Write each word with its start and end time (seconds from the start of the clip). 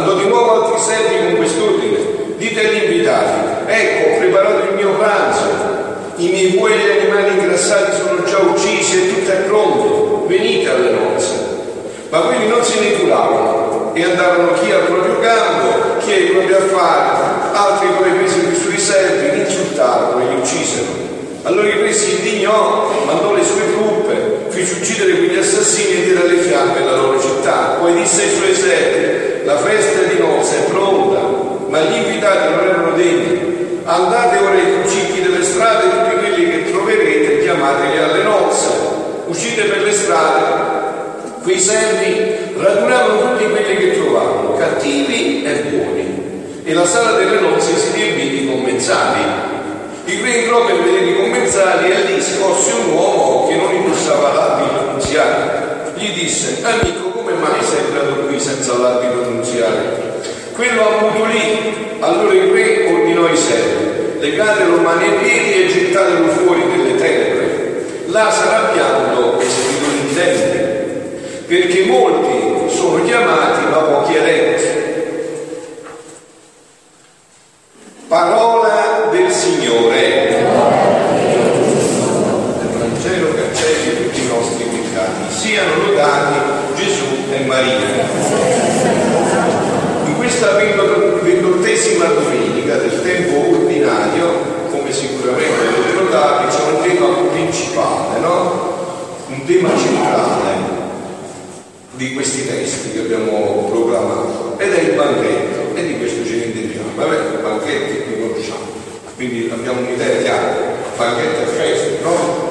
Mandò 0.00 0.14
di 0.14 0.28
nuovo 0.28 0.64
altri 0.64 0.80
servi 0.80 1.26
con 1.26 1.36
quest'ordine, 1.36 1.98
dite 2.38 2.66
agli 2.66 2.84
invitati, 2.84 3.38
ecco 3.66 4.08
ho 4.08 4.16
preparato 4.16 4.70
il 4.70 4.74
mio 4.76 4.92
pranzo, 4.94 5.44
i 6.16 6.28
miei 6.30 6.46
buoi 6.56 6.72
e 6.72 6.76
gli 6.78 7.00
animali 7.00 7.32
ingrassati 7.32 7.98
sono 8.02 8.22
già 8.24 8.38
uccisi 8.38 8.96
e 8.96 9.14
tutto 9.14 9.30
è 9.30 9.36
pronto, 9.42 10.24
venite 10.26 10.70
alle 10.70 10.92
nozze. 10.92 11.34
Ma 12.08 12.20
quelli 12.20 12.48
non 12.48 12.64
se 12.64 12.80
ne 12.80 12.92
curavano 12.94 13.90
e 13.92 14.02
andavano 14.02 14.52
chi 14.54 14.72
al 14.72 14.84
proprio 14.84 15.18
campo, 15.18 15.98
chi 15.98 16.12
ai 16.12 16.24
propri 16.28 16.54
affari, 16.54 17.18
altri 17.52 17.88
poi 17.98 18.10
presero 18.12 18.48
i 18.48 18.56
suoi 18.56 18.78
servi, 18.78 19.36
li 19.36 19.40
insultarono 19.40 20.22
e 20.22 20.28
li 20.30 20.40
uccisero. 20.40 21.08
Allora 21.42 21.68
il 21.68 21.74
re 21.74 21.92
si 21.92 22.16
indignò, 22.16 22.88
mandò 23.04 23.34
le 23.34 23.44
sue 23.44 23.70
truppe, 23.72 23.99
fece 24.60 24.80
uccidere 24.80 25.12
quegli 25.16 25.38
assassini 25.38 25.92
e 25.92 26.04
tirò 26.04 26.26
le 26.26 26.36
fiamme 26.36 26.84
la 26.84 26.96
loro 26.96 27.20
città. 27.20 27.76
Poi 27.80 27.94
disse 27.94 28.22
ai 28.22 28.28
suoi 28.28 28.54
servi, 28.54 29.44
la 29.46 29.56
festa 29.56 30.02
di 30.02 30.18
nozze 30.18 30.58
è 30.58 30.70
pronta, 30.70 31.20
ma 31.68 31.80
gli 31.80 31.96
invitati 31.96 32.50
non 32.50 32.64
erano 32.64 32.92
degni. 32.92 33.48
Andate 33.84 34.38
ora 34.38 34.52
ai 34.52 34.88
cicchi 34.88 35.22
delle 35.22 35.42
strade 35.42 35.88
tutti 35.88 36.16
quelli 36.18 36.50
che 36.50 36.70
troverete, 36.70 37.40
chiamateli 37.40 37.98
alle 37.98 38.22
nozze. 38.22 38.68
Uscite 39.26 39.62
per 39.62 39.82
le 39.82 39.92
strade. 39.92 40.68
Quei 41.42 41.58
servi 41.58 42.52
radunavano 42.58 43.30
tutti 43.30 43.50
quelli 43.50 43.76
che 43.76 43.92
trovavano, 43.94 44.56
cattivi 44.56 45.42
e 45.42 45.54
buoni. 45.70 46.18
E 46.64 46.74
la 46.74 46.84
sala 46.84 47.12
delle 47.12 47.40
nozze 47.40 47.74
si 47.76 47.92
riempì 47.94 48.28
di 48.28 48.46
commensali. 48.46 49.20
Il 50.10 50.22
re 50.22 50.42
entrò 50.42 50.64
per 50.64 50.82
vedere 50.82 51.06
i 51.06 51.16
commensali 51.16 51.92
e 51.92 52.02
lì 52.02 52.20
scosse 52.20 52.72
un 52.72 52.94
uomo 52.94 53.46
che 53.46 53.54
non 53.54 53.72
indossava 53.72 54.32
l'abito 54.32 54.90
nuziale. 54.90 55.92
Gli 55.94 56.12
disse, 56.12 56.58
amico, 56.62 57.10
come 57.10 57.34
mai 57.34 57.62
sei 57.62 57.84
entrato 57.84 58.26
qui 58.26 58.40
senza 58.40 58.76
l'abito 58.76 59.30
nuziale? 59.30 60.18
Quello 60.52 60.88
ammutolì. 60.88 61.98
Allora 62.00 62.32
il 62.34 62.50
re 62.50 62.92
ordinò 62.92 63.26
ai 63.26 63.36
servi, 63.36 64.18
legatelo 64.18 64.78
mani 64.78 65.06
e 65.06 65.10
piedi 65.22 65.62
e 65.62 65.68
gettatelo 65.68 66.26
fuori 66.28 66.62
delle 66.74 66.96
tenebre. 66.96 67.84
Là 68.06 68.32
sarà 68.32 68.70
pianto 68.72 69.38
e 69.38 69.44
stridente, 69.44 70.58
perché 71.46 71.84
molti 71.84 72.74
sono 72.74 73.04
chiamati 73.04 73.64
ma 73.70 73.76
pochi 73.76 74.16
eletti. 74.16 74.88
Parola 78.08 79.08
del 79.12 79.30
Signore. 79.30 80.42
Del 82.58 82.68
Vangelo 82.76 83.34
cancelli 83.34 84.02
tutti 84.02 84.20
i 84.20 84.26
nostri 84.26 84.64
peccati. 84.64 85.32
Siano 85.32 85.86
lodati 85.86 86.38
Gesù 86.74 87.04
e 87.32 87.44
Maria. 87.44 87.78
In 90.06 90.16
questa 90.16 90.56
ventottesima 92.00 92.08
domenica 92.08 92.76
del 92.76 93.02
tempo 93.02 93.50
ordinario, 93.50 94.68
come 94.70 94.92
sicuramente 94.92 95.68
avete 95.68 96.00
notato, 96.00 96.48
c'è 96.48 96.70
un 96.70 96.82
tema 96.82 97.06
principale, 97.30 98.18
no? 98.20 98.68
Un 99.28 99.44
tema 99.44 99.70
centrale 99.76 100.78
di 101.92 102.14
questi 102.14 102.46
testi 102.46 102.92
che 102.92 103.00
abbiamo 103.00 103.68
proclamato 103.70 104.56
ed 104.58 104.72
è 104.72 104.80
il 104.80 104.94
banchetto 104.94 105.76
e 105.76 105.86
di 105.86 105.98
questo 105.98 106.24
ce 106.24 106.36
ne 106.36 106.44
intendiamo. 106.44 106.88
Vabbè, 106.96 107.16
i 107.38 107.42
banchetti 107.42 108.08
li 108.08 108.20
conosciamo, 108.20 108.66
quindi 109.16 109.50
abbiamo 109.52 109.80
un'idea 109.80 110.22
chiara, 110.22 110.56
banchetto 110.96 111.42
e 111.42 111.54
feste, 111.54 111.98
no? 112.02 112.48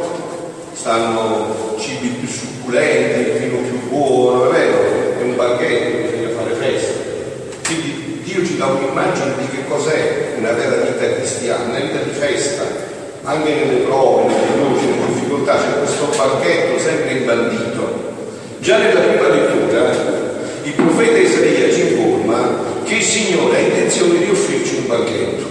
Stanno 0.73 1.75
cibi 1.77 2.07
più 2.07 2.27
succulenti, 2.27 3.31
il 3.31 3.37
vino 3.37 3.57
più 3.57 3.89
buono, 3.89 4.49
è 4.49 4.53
vero? 4.53 5.17
È 5.19 5.23
un 5.23 5.35
banchetto, 5.35 6.07
bisogna 6.07 6.29
fare 6.37 6.53
festa. 6.53 6.93
Quindi 7.65 8.21
Dio 8.23 8.45
ci 8.45 8.57
dà 8.57 8.67
un'immagine 8.67 9.33
di 9.39 9.47
che 9.49 9.58
cos'è 9.69 10.33
una 10.37 10.51
vera 10.51 10.75
vita 10.77 11.13
cristiana, 11.13 11.65
una 11.65 11.79
vita 11.79 11.99
di 11.99 12.11
festa, 12.11 12.63
anche 13.23 13.53
nelle 13.53 13.79
prove, 13.81 14.33
nelle 14.33 14.67
luci, 14.67 14.85
nelle 14.87 15.13
difficoltà, 15.13 15.57
c'è 15.57 15.77
questo 15.77 16.09
banchetto 16.17 16.79
sempre 16.79 17.11
imbandito. 17.11 18.07
Già 18.59 18.77
nella 18.79 18.99
prima 18.99 19.29
lettura 19.29 19.91
il 20.63 20.73
profeta 20.73 21.17
Isaia 21.17 21.71
ci 21.71 21.81
informa 21.81 22.67
che 22.83 22.95
il 22.95 23.03
Signore 23.03 23.57
ha 23.57 23.59
intenzione 23.59 24.17
di 24.17 24.29
offrirci 24.29 24.75
un 24.77 24.87
banchetto. 24.87 25.45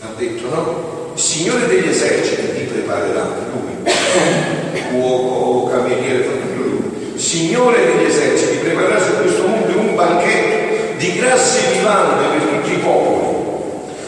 Ha 0.00 0.12
detto 0.16 0.48
no? 0.48 1.12
Il 1.14 1.20
Signore 1.20 1.66
degli 1.66 1.88
eserciti 1.88 2.54
ti 2.54 2.62
preparerà 2.62 3.28
lui, 3.52 3.92
cuoco, 4.90 5.70
cameriere, 5.70 6.26
lui. 6.56 7.18
Signore 7.18 7.84
degli 7.84 8.08
eserciti 8.08 8.56
preparerà 8.58 9.00
su 9.00 9.12
questo 9.20 9.46
mondo 9.46 9.78
un 9.78 9.94
banchetto 9.94 10.60
di 11.00 11.16
grasse 11.16 11.72
vivande 11.72 12.26
per 12.28 12.48
tutti 12.48 12.72
i 12.74 12.76
popoli, 12.76 13.36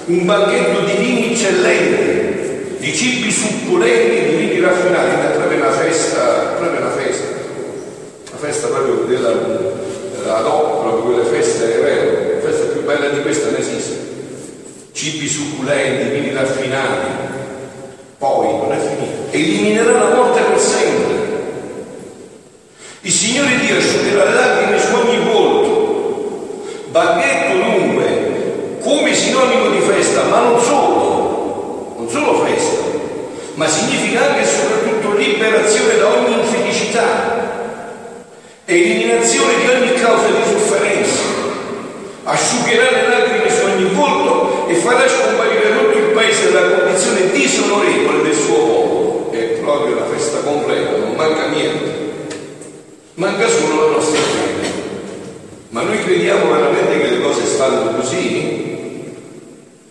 un 0.06 0.24
banchetto 0.24 0.80
di 0.80 0.92
vini 0.96 1.32
eccellenti, 1.32 2.76
di 2.78 2.94
cibi 2.94 3.30
succulenti, 3.30 4.30
di 4.30 4.36
vini 4.36 4.60
raffinati, 4.60 5.26
è 5.26 5.36
proprio 5.36 5.58
una 5.58 5.72
festa, 5.72 6.54
proprio 6.56 6.80
una 6.80 6.90
festa 6.90 7.32
festa 8.42 8.66
proprio 8.66 9.04
della 9.04 9.30
ad 10.34 10.46
hoc, 10.46 10.82
proprio 10.82 11.14
quelle 11.14 11.24
feste, 11.30 11.78
è 11.78 11.80
vero, 11.80 12.34
la 12.34 12.50
festa 12.50 12.72
più 12.72 12.82
bella 12.82 13.08
di 13.08 13.22
questa 13.22 13.50
non 13.50 13.60
esiste. 13.60 14.10
Cibi 14.92 15.28
succulenti, 15.28 16.10
vini 16.10 16.34
raffinati, 16.34 17.10
poi 18.18 18.46
non 18.46 18.72
è 18.72 18.78
finito. 18.78 19.30
Eliminerà 19.30 19.92
la 19.92 20.14
morte 20.14 20.40
per 20.40 20.58
sempre. 20.58 21.20
Il 23.02 23.12
Signore 23.12 23.58
Dio 23.60 23.76
asciugherà 23.76 24.24
le 24.24 24.34
lacrime 24.34 24.78
su 24.78 24.94
ogni 24.94 25.18
volto. 25.24 26.64
Banchetto 26.90 27.56
dunque, 27.58 28.78
come 28.80 29.14
sinonimo 29.14 29.70
di 29.70 29.80
festa, 29.80 30.24
ma 30.24 30.40
non 30.40 30.60
solo, 30.60 31.94
non 31.96 32.08
solo 32.10 32.44
festa, 32.44 32.80
ma 33.54 33.68
significa 33.68 34.30
anche 34.30 34.42
e 34.42 34.46
soprattutto 34.46 35.16
liberazione 35.16 35.96
da 35.96 36.08
ogni 36.08 36.38
infelicità, 36.40 37.42
eliminazione 38.64 39.41
di 39.60 39.68
ogni 39.68 39.94
causa 39.94 40.26
di 40.26 40.42
sofferenza, 40.44 41.20
asciugherà 42.24 42.90
le 42.90 43.08
lacrime 43.08 43.50
su 43.50 43.64
ogni 43.64 43.94
volto 43.94 44.68
e 44.68 44.74
farà 44.74 45.08
scomparire 45.08 45.78
tutto 45.78 45.98
il 45.98 46.12
paese 46.14 46.52
dalla 46.52 46.78
condizione 46.78 47.30
disonorevole 47.30 48.22
del 48.22 48.34
suo 48.34 48.54
popolo. 48.54 49.30
È 49.32 49.38
proprio 49.60 49.94
la 49.96 50.06
festa 50.06 50.38
completa, 50.40 50.96
non 50.96 51.14
manca 51.14 51.46
niente. 51.48 51.90
Manca 53.14 53.46
solo 53.48 53.86
la 53.86 53.96
nostra 53.96 54.20
fede. 54.20 54.70
Ma 55.70 55.82
noi 55.82 56.02
crediamo 56.02 56.50
veramente 56.52 57.00
che 57.00 57.14
le 57.14 57.20
cose 57.20 57.44
stanno 57.46 57.94
così? 57.94 58.70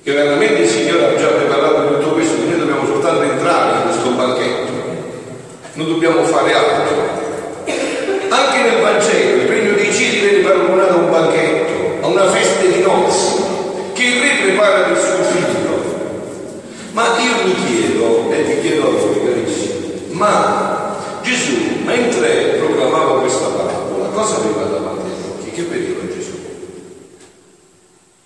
Che 0.03 0.11
veramente 0.11 0.61
il 0.63 0.69
Signore 0.69 1.05
ha 1.05 1.15
già 1.15 1.27
preparato 1.27 1.95
tutto 1.95 2.13
questo, 2.13 2.35
che 2.35 2.49
noi 2.49 2.59
dobbiamo 2.59 2.85
soltanto 2.85 3.21
entrare 3.21 3.77
in 3.77 3.83
questo 3.83 4.09
banchetto. 4.09 4.71
Non 5.73 5.87
dobbiamo 5.87 6.23
fare 6.23 6.53
altro. 6.53 7.19
Anche 8.29 8.57
nel 8.61 8.81
Vangelo 8.81 9.41
il 9.41 9.47
regno 9.47 9.73
dei 9.73 9.93
cieli 9.93 10.19
viene 10.19 10.43
paragonato 10.43 10.93
a 10.93 10.97
un 10.97 11.09
banchetto, 11.09 12.05
a 12.05 12.07
una 12.07 12.29
festa 12.29 12.65
di 12.65 12.81
nozze, 12.81 13.41
che 13.93 14.03
il 14.03 14.21
re 14.21 14.29
prepara 14.43 14.83
per 14.83 14.97
suo 14.97 15.23
figlio. 15.23 15.69
Ma 16.91 17.03
io 17.17 17.45
mi 17.45 17.55
chiedo, 17.65 18.31
e 18.31 18.41
vi 18.43 18.61
chiedo 18.61 18.87
a 18.87 18.91
voi 18.91 19.25
carissimi, 19.25 20.07
ma 20.09 20.97
Gesù, 21.21 21.55
mentre 21.85 22.59
proclamava 22.59 23.19
questa 23.21 23.47
parabola, 23.47 24.07
cosa 24.13 24.35
aveva 24.37 24.63
davanti 24.63 25.05
agli 25.05 25.29
occhi? 25.29 25.51
Che 25.51 25.61
vedeva 25.63 26.01
Gesù? 26.13 26.37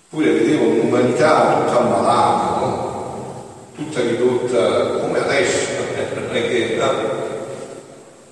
Pure 0.08 0.32
vedeva 0.32 0.64
un'umanità 0.64 1.64
tutta 1.64 1.78
ammalata, 1.78 2.60
no? 2.60 3.44
Tutta 3.74 4.00
ridotta 4.00 4.98
come 5.00 5.18
adesso, 5.18 5.68
non 6.14 6.36
è 6.36 6.48
che... 6.48 6.76
No? 6.78 7.24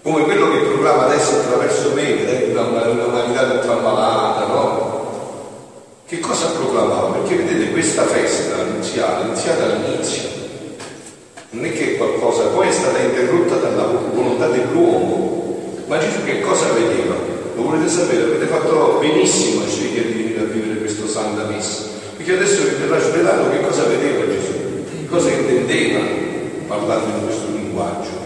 come 0.05 0.25
quello 0.25 0.51
che 0.51 0.59
proclama 0.59 1.07
adesso 1.07 1.37
attraverso 1.37 1.93
me, 1.95 2.03
vedete 2.03 2.51
una, 2.51 2.89
una 2.89 3.05
umanità 3.07 3.49
tutta 3.53 3.73
ammalata, 3.73 4.47
no? 4.49 4.93
Che 6.07 6.21
cosa 6.21 6.49
proclamava? 6.49 7.17
Perché 7.17 7.37
vedete 7.37 7.73
questa 7.73 8.03
festa 8.03 8.67
iniziale, 8.69 9.25
iniziata 9.25 9.65
all'inizio, 9.65 10.29
non 11.51 11.65
è 11.65 11.73
che 11.73 11.97
qualcosa, 11.97 12.49
poi 12.49 12.69
è 12.69 12.73
stata 12.73 12.99
interrotta 12.99 13.57
dalla 13.57 13.85
volontà 14.13 14.49
dell'uomo, 14.49 15.83
ma 15.87 15.99
Gesù 15.99 16.23
che 16.23 16.43
cosa 16.43 16.67
vedeva? 16.73 17.15
Lo 17.57 17.63
volete 17.63 17.89
sapere? 17.89 18.25
Avete 18.25 18.45
fatto 18.45 18.99
benissimo 19.01 19.65
a 19.65 19.69
scegliere 19.69 20.09
di 20.09 20.23
venire 20.23 20.41
a 20.41 20.45
vivere 20.45 20.81
questo 21.05 21.09
Santa 21.09 21.45
Messa, 21.45 21.83
perché 22.17 22.33
adesso 22.33 22.63
vi 22.63 22.87
verrà 22.87 22.99
svelato 23.01 23.51
che 23.51 23.61
cosa 23.61 23.85
vedeva 23.85 24.25
Gesù, 24.27 25.07
cosa 25.09 25.31
intendeva 25.31 26.01
parlando 26.67 27.19
in 27.19 27.25
questo 27.27 27.47
linguaggio. 27.53 28.23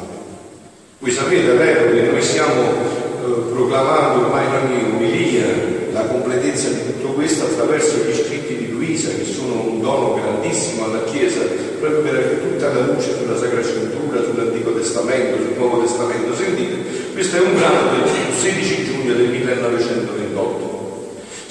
Voi 0.99 1.11
sapete, 1.11 1.53
è 1.53 1.57
vero, 1.57 1.91
che 1.91 2.03
noi 2.03 2.23
siamo 2.23 2.63
eh, 2.63 3.53
proclamando 3.53 4.27
ormai 4.27 4.47
in 4.47 4.53
ogni 4.53 4.91
umilia 4.93 5.47
la 5.93 6.03
completezza 6.03 6.69
di 6.69 6.85
tutto 6.87 7.13
questo 7.15 7.45
attraverso 7.45 7.97
gli 7.97 8.15
scritti 8.15 8.57
di 8.57 8.71
Luisa, 8.71 9.11
che 9.11 9.25
sono 9.25 9.63
un 9.63 9.81
dono 9.81 10.15
grandissimo 10.15 10.85
alla 10.85 11.05
Chiesa, 11.05 11.41
proprio 11.81 12.01
per 12.03 12.15
avere 12.15 12.41
tutta 12.41 12.73
la 12.73 12.87
luce 12.87 13.15
sulla 13.17 13.37
Sacra 13.37 13.63
Scrittura, 13.63 14.23
sull'Antico 14.23 14.73
Testamento, 14.73 15.37
sul 15.37 15.55
Nuovo 15.57 15.81
Testamento. 15.83 16.35
Sentite, 16.35 17.13
questo 17.13 17.37
è 17.37 17.41
un 17.41 17.55
brano 17.55 17.91
del 17.91 18.35
16 18.41 18.85
giugno 18.85 19.15
del 19.15 19.29
1928. 19.29 20.18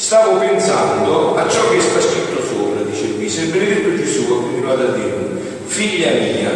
Stavo 0.07 0.39
pensando 0.39 1.36
a 1.36 1.50
ciò 1.50 1.69
che 1.69 1.81
sta 1.81 2.00
scritto 2.00 2.42
sopra, 2.42 2.81
dice 2.83 3.07
Luisa, 3.07 3.42
e 3.42 3.48
benedetto 3.48 3.94
Gesù 3.94 4.21
ha 4.31 4.39
continuato 4.39 4.81
a 4.83 4.92
dirmi, 4.92 5.42
figlia 5.65 6.12
mia, 6.12 6.50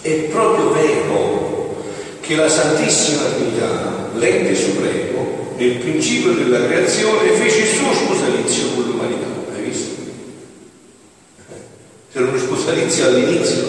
è 0.00 0.14
proprio 0.24 0.72
vero 0.72 1.76
che 2.20 2.34
la 2.34 2.48
Santissima 2.48 3.22
Trinità, 3.36 4.10
l'ente 4.16 4.56
supremo, 4.56 5.54
nel 5.58 5.76
principio 5.76 6.32
della 6.32 6.66
creazione, 6.66 7.30
fece 7.34 7.60
il 7.60 7.68
suo 7.68 7.92
sposalizio 7.92 8.66
con 8.74 8.82
l'umanità. 8.82 9.26
Hai 9.54 9.62
visto? 9.62 10.02
C'era 12.12 12.26
uno 12.26 12.36
sposalizio 12.36 13.06
all'inizio. 13.06 13.62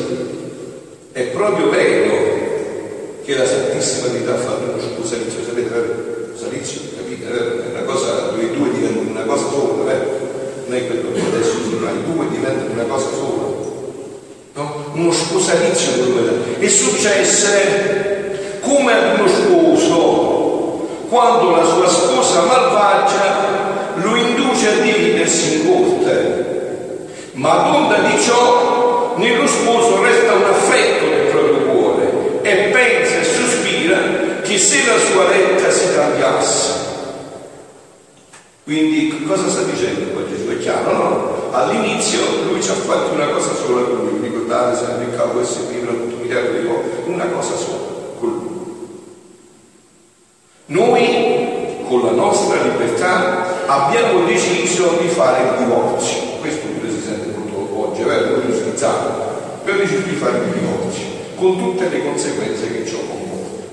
È 1.11 1.21
proprio 1.21 1.69
vero 1.69 3.21
che 3.23 3.35
la 3.35 3.45
Santissima 3.45 4.07
Trinità 4.07 4.37
fa 4.37 4.55
uno 4.55 4.81
sposalizio. 4.81 5.39
Sapete, 5.45 5.69
vero? 5.69 6.07
Sposalizio, 6.33 6.81
capite? 6.95 7.27
È 7.27 7.69
una 7.71 7.81
cosa 7.81 8.29
dove 8.29 8.43
i 8.43 8.55
due 8.55 8.71
diventano 8.71 9.09
una 9.09 9.23
cosa 9.23 9.49
sola, 9.49 9.83
vero? 9.83 10.27
Non 10.67 10.77
è 10.77 10.87
quello 10.87 11.11
che 11.11 11.19
adesso 11.19 11.51
sono 11.69 11.89
i 11.89 12.13
due 12.13 12.29
diventano 12.29 12.71
una 12.71 12.83
cosa 12.83 13.09
sola. 13.09 13.57
No? 14.53 14.91
Uno 14.93 15.11
sposalizio 15.11 15.91
con 15.97 16.07
l'umanità. 16.07 16.59
E 17.29 17.31
successe 17.31 18.59
come 18.61 18.91
ad 18.91 19.19
uno 19.19 19.27
sposo 19.27 20.87
quando 21.09 21.51
la 21.51 21.63
sua 21.63 21.87
sposa 21.87 22.41
malvagia 22.41 23.93
lo 24.01 24.15
induce 24.15 24.67
a 24.67 24.81
dividersi 24.81 25.53
in 25.53 25.67
corte. 25.67 27.07
Ma 27.33 27.51
ad 27.51 27.75
onda 27.75 27.97
di 27.99 28.19
ciò, 28.19 29.13
nello 29.17 29.45
sposo 29.45 30.01
resta 30.01 30.33
un 30.33 30.43
affetto 30.43 31.05
del 31.05 31.25
proprio 31.27 31.57
cuore 31.67 32.39
e 32.41 32.55
pensa 32.71 33.19
e 33.19 33.23
sospira 33.23 33.97
che 34.41 34.57
se 34.57 34.85
la 34.87 34.97
sua 34.97 35.29
letta 35.29 35.69
si 35.69 35.93
cambiasse. 35.93 36.87
Quindi 38.63 39.23
cosa 39.27 39.47
sta 39.49 39.61
dicendo 39.61 40.13
qua 40.13 40.23
Gesù? 40.27 40.49
È 40.49 40.57
chiaro, 40.57 40.91
no? 40.91 41.49
All'inizio 41.51 42.21
lui 42.47 42.61
ci 42.61 42.69
ha 42.69 42.73
fatto 42.73 43.13
una 43.13 43.27
cosa 43.27 43.53
sola 43.53 43.81
con 43.81 44.19
ricordate 44.21 44.77
se 44.77 44.85
nel 44.97 45.15
capo 45.15 45.43
SP 45.45 45.77
per 45.85 46.08
miliardo 46.29 46.59
di 46.59 46.67
volte, 46.67 47.09
una 47.09 47.25
cosa 47.25 47.55
sola 47.55 47.87
con 48.19 48.29
lui. 48.29 48.47
Noi, 50.67 51.85
con 51.87 52.05
la 52.05 52.11
nostra 52.11 52.61
libertà, 52.61 53.65
abbiamo 53.65 54.25
deciso 54.25 54.97
di 55.01 55.07
fare 55.07 55.49
il 55.49 55.65
divorzio. 55.65 56.21
Questo 56.39 56.67
pure 56.67 56.91
si 56.91 57.01
sente 57.01 57.35
molto 57.35 57.79
oggi, 57.81 58.01
è 58.01 58.05
vero? 58.05 58.37
Noi 58.37 58.55
schizzato. 58.55 59.27
Abbiamo 59.61 59.79
deciso 59.79 60.01
di 60.01 60.15
fare 60.15 60.37
il 60.37 60.51
divorzio, 60.51 61.05
con 61.35 61.57
tutte 61.57 61.89
le 61.89 62.03
conseguenze 62.03 62.71
che 62.71 62.85
ciò 62.85 62.97
comporta. 62.97 63.63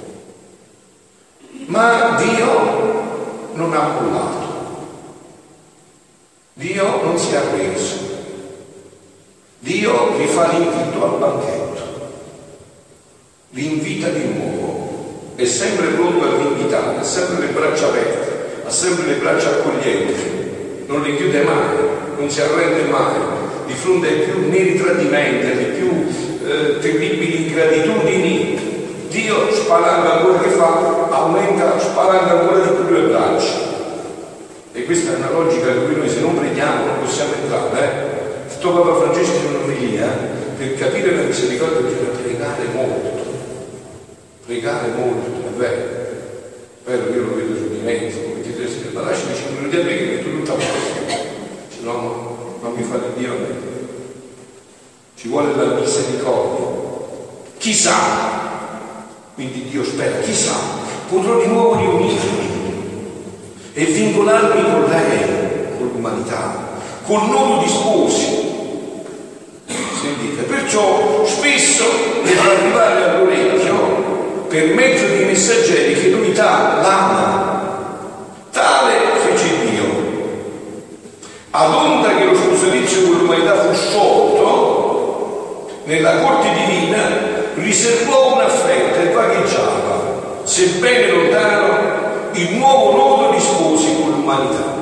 Ma 1.67 2.17
Dio 2.17 3.53
non 3.53 3.73
ha 3.75 4.01
mollato. 4.01 4.55
Dio 6.55 7.03
non 7.03 7.19
si 7.19 7.35
è 7.35 7.37
arreso. 7.37 8.15
Dio 9.59 10.13
vi 10.17 10.27
fa 10.27 10.49
l'invito 10.53 11.05
al 11.05 11.19
banchetto. 11.19 11.56
Vi 13.57 13.73
invita 13.73 14.09
di 14.09 14.23
nuovo 14.35 15.33
è 15.35 15.47
sempre 15.47 15.87
pronto 15.87 16.27
a 16.27 16.47
invitare, 16.47 16.99
ha 16.99 17.03
sempre 17.03 17.47
le 17.47 17.53
braccia 17.55 17.87
aperte, 17.87 18.61
ha 18.67 18.71
sempre 18.71 19.07
le 19.07 19.15
braccia 19.15 19.49
accoglienti, 19.49 20.85
non 20.85 21.01
le 21.01 21.17
chiude 21.17 21.43
mai, 21.43 21.77
non 22.19 22.29
si 22.29 22.43
arrende 22.43 22.83
mai 22.91 23.15
di 23.65 23.73
fronte 23.73 24.09
ai 24.09 24.19
più 24.25 24.51
neri 24.51 24.79
tradimenti, 24.79 25.47
alle 25.47 25.65
più 25.73 25.89
eh, 26.47 26.81
terribili 26.81 27.47
ingratitudini. 27.47 29.09
Dio 29.09 29.51
spalanga 29.51 30.19
quello 30.19 30.39
che 30.43 30.51
fa, 30.51 31.09
aumenta, 31.09 31.81
spalanga 31.81 32.41
ancora 32.41 32.59
di 32.59 32.75
più 32.75 32.95
le 32.95 33.09
braccia. 33.09 33.55
E 34.75 34.85
questa 34.85 35.15
è 35.15 35.17
una 35.17 35.31
logica 35.31 35.71
in 35.71 35.87
cui 35.87 35.97
noi 35.97 36.11
se 36.11 36.21
non 36.21 36.39
preghiamo 36.39 36.85
non 36.85 37.01
possiamo 37.03 37.33
entrare. 37.43 37.81
Eh? 37.81 38.51
Sto 38.51 38.73
Papa 38.75 38.97
Francesco 38.97 39.47
in 39.47 39.55
un'omelia, 39.55 40.09
per 40.59 40.75
capire 40.75 41.17
la 41.17 41.23
misericordia 41.23 41.81
bisogna 41.81 42.19
pregare 42.23 42.65
molto 42.75 43.26
pregare 44.47 44.93
molto, 44.97 45.49
è 45.49 45.51
vero, 45.57 45.83
è 46.85 46.91
vero, 46.91 47.13
io 47.13 47.23
lo 47.23 47.35
vedo 47.35 47.57
su 47.57 47.69
di 47.69 47.81
me, 47.83 47.99
come 47.99 48.41
ti 48.43 48.53
dice, 48.53 48.91
ma 48.93 49.01
lasciami 49.01 49.35
5 49.35 49.57
minuti 49.59 49.77
a 49.77 49.83
me 49.83 49.97
che 49.97 50.05
metto 50.05 50.31
tutta 50.31 50.55
la 50.55 50.61
se 50.61 51.83
no 51.83 52.59
non 52.63 52.73
mi 52.75 52.83
fa 52.85 52.97
di 52.99 53.19
Dio 53.19 53.33
a 53.33 53.35
me. 53.35 53.75
Ci 55.17 55.29
vuole 55.29 55.55
la 55.57 55.75
misericordia. 55.75 56.65
Chissà, 57.59 57.95
quindi 59.35 59.65
Dio 59.69 59.83
spera, 59.83 60.21
chissà, 60.21 60.55
potrò 61.09 61.41
di 61.41 61.47
nuovo 61.47 61.77
riunirmi 61.77 62.55
e 63.73 63.85
vincolarmi 63.85 64.63
con 64.63 64.85
lei, 64.89 65.77
con 65.77 65.91
l'umanità, 65.93 66.79
col 67.05 67.29
nodo 67.29 67.63
di 67.63 67.69
sposi. 67.69 68.55
Sentite, 70.01 70.43
perciò 70.43 71.25
spesso 71.27 71.85
fa 72.37 72.51
arrivare 72.51 73.03
all'orecchio 73.03 73.76
per 74.57 74.73
mezzo 74.73 75.07
di 75.09 75.25
messaggeri 75.25 76.01
che 76.01 76.09
l'unità 76.09 76.81
l'ama. 76.81 77.99
Tale 78.51 78.95
fece 79.27 79.69
Dio. 79.69 79.85
Ad 81.51 81.75
onda 81.75 82.17
che 82.17 82.25
lo 82.25 82.35
sposalizio 82.35 83.03
con 83.03 83.19
l'umanità 83.19 83.55
fu 83.55 83.75
sciolto, 83.75 85.69
nella 85.85 86.21
corte 86.21 86.49
divina 86.55 87.01
riservò 87.57 88.33
un 88.33 88.41
affetto 88.41 88.99
e 88.99 89.13
vagheggiava, 89.13 90.41
sebbene 90.45 91.11
lontano, 91.11 92.31
il 92.33 92.55
nuovo 92.55 92.97
nodo 92.97 93.35
di 93.35 93.41
sposi 93.41 93.95
con 94.01 94.11
l'umanità. 94.13 94.75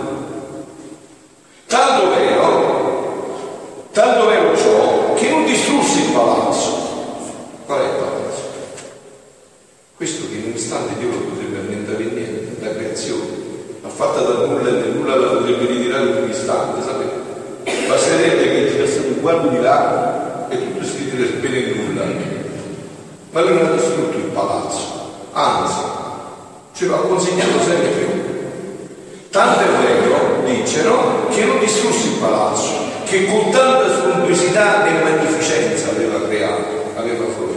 Tanto 1.66 2.10
vero, 2.10 3.88
tanto 3.90 4.26
vero 4.28 4.56
ciò, 4.56 5.14
che 5.14 5.30
non 5.30 5.44
distrusse 5.44 5.98
il 5.98 6.12
palazzo. 6.12 6.82
Qual 7.66 7.80
è 7.80 7.82
il 7.82 7.90
palazzo? 7.90 8.14
Questo 9.96 10.28
che 10.28 10.34
in 10.34 10.44
un 10.46 10.56
istante 10.56 10.98
Dio 10.98 11.08
lo 11.08 11.18
potrebbe 11.18 11.58
aumentare 11.58 12.02
in 12.02 12.14
niente, 12.14 12.64
la 12.64 12.74
creazione, 12.74 13.30
ma 13.80 13.88
fatta 13.88 14.22
da 14.22 14.30
nulla 14.46 14.70
nel 14.70 14.92
nulla 14.94 15.16
la 15.16 15.26
potrebbe 15.28 15.66
ritirare 15.66 16.08
in 16.08 16.16
un 16.22 16.30
istante, 16.30 16.82
sapete? 16.82 17.86
Basterebbe 17.86 18.42
che 18.42 18.70
girasse 18.70 18.98
un 19.06 19.20
guardo 19.20 19.48
di 19.48 19.60
là 19.60 20.46
e 20.48 20.56
tutto 20.56 20.84
si 20.84 20.98
ritirerebbe 20.98 21.58
in 21.58 21.86
nulla. 21.86 22.04
Ma 23.30 23.40
lui 23.40 23.54
non 23.54 23.66
ha 23.66 23.70
distrutto 23.70 24.16
il 24.16 24.24
palazzo, 24.24 25.10
anzi, 25.32 25.80
ce 26.74 26.86
l'ha 26.86 26.96
consegnato 26.96 27.60
sempre 27.60 27.88
più. 27.88 28.22
Tanto 29.30 29.60
è 29.60 29.66
vero, 29.84 30.42
dicono, 30.44 31.26
che 31.30 31.44
non 31.44 31.58
distrusse 31.58 32.06
il 32.08 32.18
palazzo, 32.20 32.70
che 33.04 33.26
con 33.26 33.50
tanta 33.50 33.92
sontuosità 33.92 34.86
e 34.86 35.02
magnificenza 35.02 35.90
aveva 35.90 36.20
creato, 36.26 36.92
aveva 36.96 37.24
formato 37.36 37.54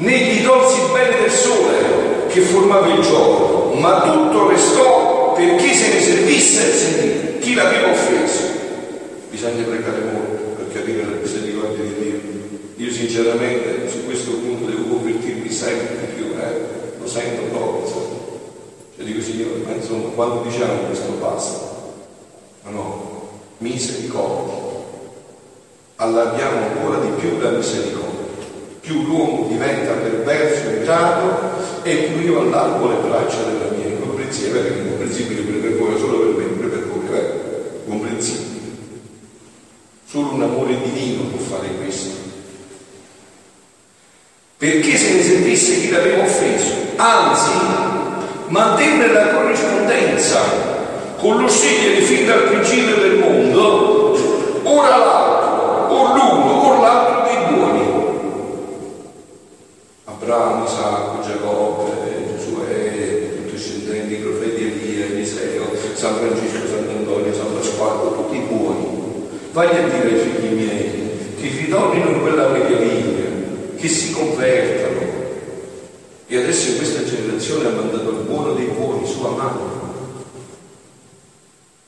né 0.00 0.16
gli 0.18 0.44
tolsi 0.44 0.80
il 0.80 0.92
bene 0.92 1.20
del 1.20 1.30
sole 1.30 2.26
che 2.28 2.40
formava 2.40 2.86
il 2.86 3.00
giorno, 3.00 3.39
ma 3.80 4.02
tutto 4.02 4.48
restò 4.48 5.32
per 5.32 5.56
chi 5.56 5.74
se 5.74 5.94
ne 5.94 6.00
servisse, 6.00 6.72
sentite, 6.72 7.38
chi 7.38 7.54
l'aveva 7.54 7.90
offeso. 7.90 8.58
Bisogna 9.30 9.62
pregare 9.64 10.00
molto 10.12 10.42
per 10.56 10.72
capire 10.72 11.02
la 11.02 11.16
misericordia 11.16 11.82
di 11.82 11.94
Dio. 11.94 12.20
Io 12.76 12.92
sinceramente 12.92 13.88
su 13.88 14.04
questo 14.04 14.32
punto 14.32 14.66
devo 14.66 14.96
convertirmi 14.96 15.50
sempre 15.50 15.96
di 15.98 16.12
più, 16.14 16.26
eh? 16.38 16.98
lo 16.98 17.06
sento 17.06 17.42
proprio, 17.54 17.86
insomma. 17.86 18.18
Cioè 18.96 19.04
dico 19.04 19.20
Signore, 19.22 19.62
ma 19.64 19.72
insomma, 19.72 20.08
quando 20.10 20.42
diciamo 20.42 20.82
questo 20.82 21.12
basta? 21.12 21.68
Ma 22.64 22.70
no, 22.70 23.28
misericordia. 23.58 24.68
Allarghiamo 25.96 26.66
ancora 26.66 26.98
di 26.98 27.10
più 27.18 27.38
la 27.38 27.50
misericordia 27.50 28.09
più 28.90 29.04
l'uomo 29.04 29.46
diventa 29.46 29.92
perverso 29.92 30.68
e 30.68 30.84
dato 30.84 31.82
e 31.84 31.94
più 31.94 32.28
io 32.28 32.40
allargo 32.40 32.88
le 32.88 32.96
braccia 32.96 33.42
della 33.44 33.70
mia 33.76 33.86
incomprensibile, 33.86 34.58
perché 34.58 34.78
incomprensibile 34.80 35.42
pure 35.42 35.58
per 35.58 35.76
voi, 35.78 35.96
solo 35.96 36.18
per 36.18 36.44
me, 36.44 36.66
per 36.66 36.86
voi, 36.88 37.08
vero? 37.08 37.40
Comprensibile. 37.88 38.48
Solo 40.04 40.32
un 40.32 40.42
amore 40.42 40.76
divino 40.82 41.22
può 41.22 41.38
fare 41.38 41.68
questo. 41.80 42.18
Perché 44.56 44.96
se 44.96 45.14
ne 45.14 45.22
sentisse 45.22 45.80
chi 45.82 45.90
l'aveva 45.90 46.24
offeso, 46.24 46.72
anzi, 46.96 47.50
mantenne 48.48 49.06
la 49.06 49.28
corrispondenza 49.28 50.40
con 51.16 51.40
lo 51.40 51.48
scegliere 51.48 52.00
fin 52.02 52.26
dal 52.26 52.42
principio 52.48 52.96
del 52.96 53.18
mondo, 53.18 54.18
ora 54.64 54.96
l'altro, 54.96 55.94
o 55.94 56.14
l'uno, 56.16 56.52
o 56.62 56.82
l'altro 56.82 57.10
Abramo, 60.30 60.64
Isacco, 60.64 61.22
Giacobbe, 61.22 62.36
Giosuè, 62.36 63.34
tutti 63.34 63.48
i 63.48 63.50
discendenti, 63.50 64.14
i 64.14 64.18
profeti 64.18 64.62
Elia, 64.62 65.06
Eliseo, 65.06 65.64
San 65.94 66.14
Francesco, 66.18 66.68
Sant'Antonio, 66.68 67.34
San 67.34 67.52
Pasquale, 67.52 68.14
tutti 68.14 68.38
buoni. 68.38 69.28
Vai 69.52 69.66
a 69.66 69.88
dire 69.88 70.08
ai 70.08 70.20
figli 70.20 70.54
miei 70.54 71.10
che 71.40 71.48
ritornino 71.48 72.10
in 72.10 72.20
quella 72.20 72.48
meraviglia, 72.48 73.24
che 73.74 73.88
si 73.88 74.12
convertano. 74.12 75.18
E 76.28 76.36
adesso 76.36 76.76
questa 76.76 77.02
generazione 77.02 77.66
ha 77.66 77.72
mandato 77.72 78.10
il 78.10 78.24
buono 78.24 78.52
dei 78.52 78.66
buoni, 78.66 79.04
sua 79.06 79.30
mamma. 79.30 79.78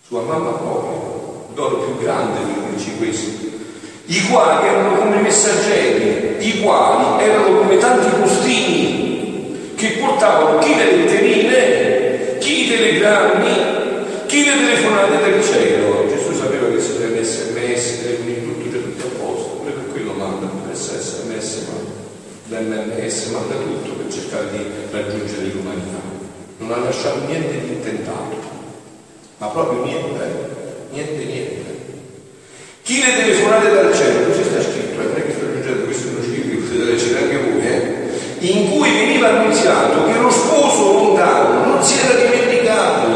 Sua 0.05 0.23
mamma 0.23 0.51
proprio, 0.51 1.47
il 1.49 1.55
dono 1.55 1.77
più 1.77 1.99
grande 1.99 2.41
per 2.41 2.71
dirci 2.71 2.97
questo 2.97 3.42
i 4.07 4.27
quali 4.29 4.67
erano 4.67 4.97
come 4.97 5.21
messaggeri, 5.21 6.37
i 6.39 6.61
quali 6.61 7.23
erano 7.23 7.59
come 7.59 7.79
tanti 7.79 8.09
postini 8.21 9.73
che 9.77 9.99
portavano 10.01 10.59
chi 10.59 10.75
le 10.75 10.97
letterine, 10.97 12.39
chi 12.39 12.65
i 12.65 12.69
telegrammi, 12.69 14.27
chi 14.27 14.45
le 14.45 14.53
telefonate 14.53 15.31
del 15.31 15.43
cielo. 15.43 16.07
Gesù 16.09 16.35
sapeva 16.35 16.69
che 16.69 16.81
se 16.81 16.99
deve 16.99 17.23
sms, 17.23 18.03
telefoni, 18.03 18.43
tutto 18.43 18.71
c'è 18.71 18.83
tutto 18.83 19.07
a 19.07 19.25
posto, 19.25 19.49
per 19.65 19.75
quello 19.93 20.13
manda 20.13 20.49
sms, 20.73 21.67
manda 21.69 22.59
l'MMS, 22.61 23.27
manda 23.27 23.55
tutto 23.55 23.93
per 23.93 24.13
cercare 24.13 24.51
di 24.51 24.65
raggiungere 24.91 25.53
l'umanità. 25.55 26.01
Non 26.59 26.73
ha 26.73 26.77
lasciato 26.79 27.27
niente 27.27 27.61
di 27.61 27.69
intentato, 27.75 28.37
ma 29.39 29.47
proprio 29.47 29.85
niente, 29.85 30.87
niente, 30.91 31.25
niente. 31.25 31.72
Chi 32.93 33.01
le 33.01 33.17
telefonate 33.17 33.73
dal 33.73 33.95
cielo, 33.95 34.27
così 34.27 34.45
sta 34.45 34.61
scritto, 34.61 35.01
eh, 35.01 35.05
non 35.05 35.17
è 35.17 35.25
che 35.25 35.33
sto 35.33 35.47
aggiungendo 35.47 35.85
questo 35.87 36.09
è 36.09 36.11
uno 36.11 36.23
scritto, 36.23 36.61
potete 36.61 36.85
leggere 36.85 37.19
anche 37.23 37.39
voi, 37.39 37.67
eh? 37.67 37.81
in 38.41 38.71
cui 38.71 38.91
veniva 38.91 39.29
annunziato 39.29 40.05
che 40.05 40.19
lo 40.19 40.31
sposo 40.31 40.93
lontano 40.93 41.65
non 41.73 41.83
si 41.83 41.99
era 41.99 42.13
dimenticato, 42.21 43.09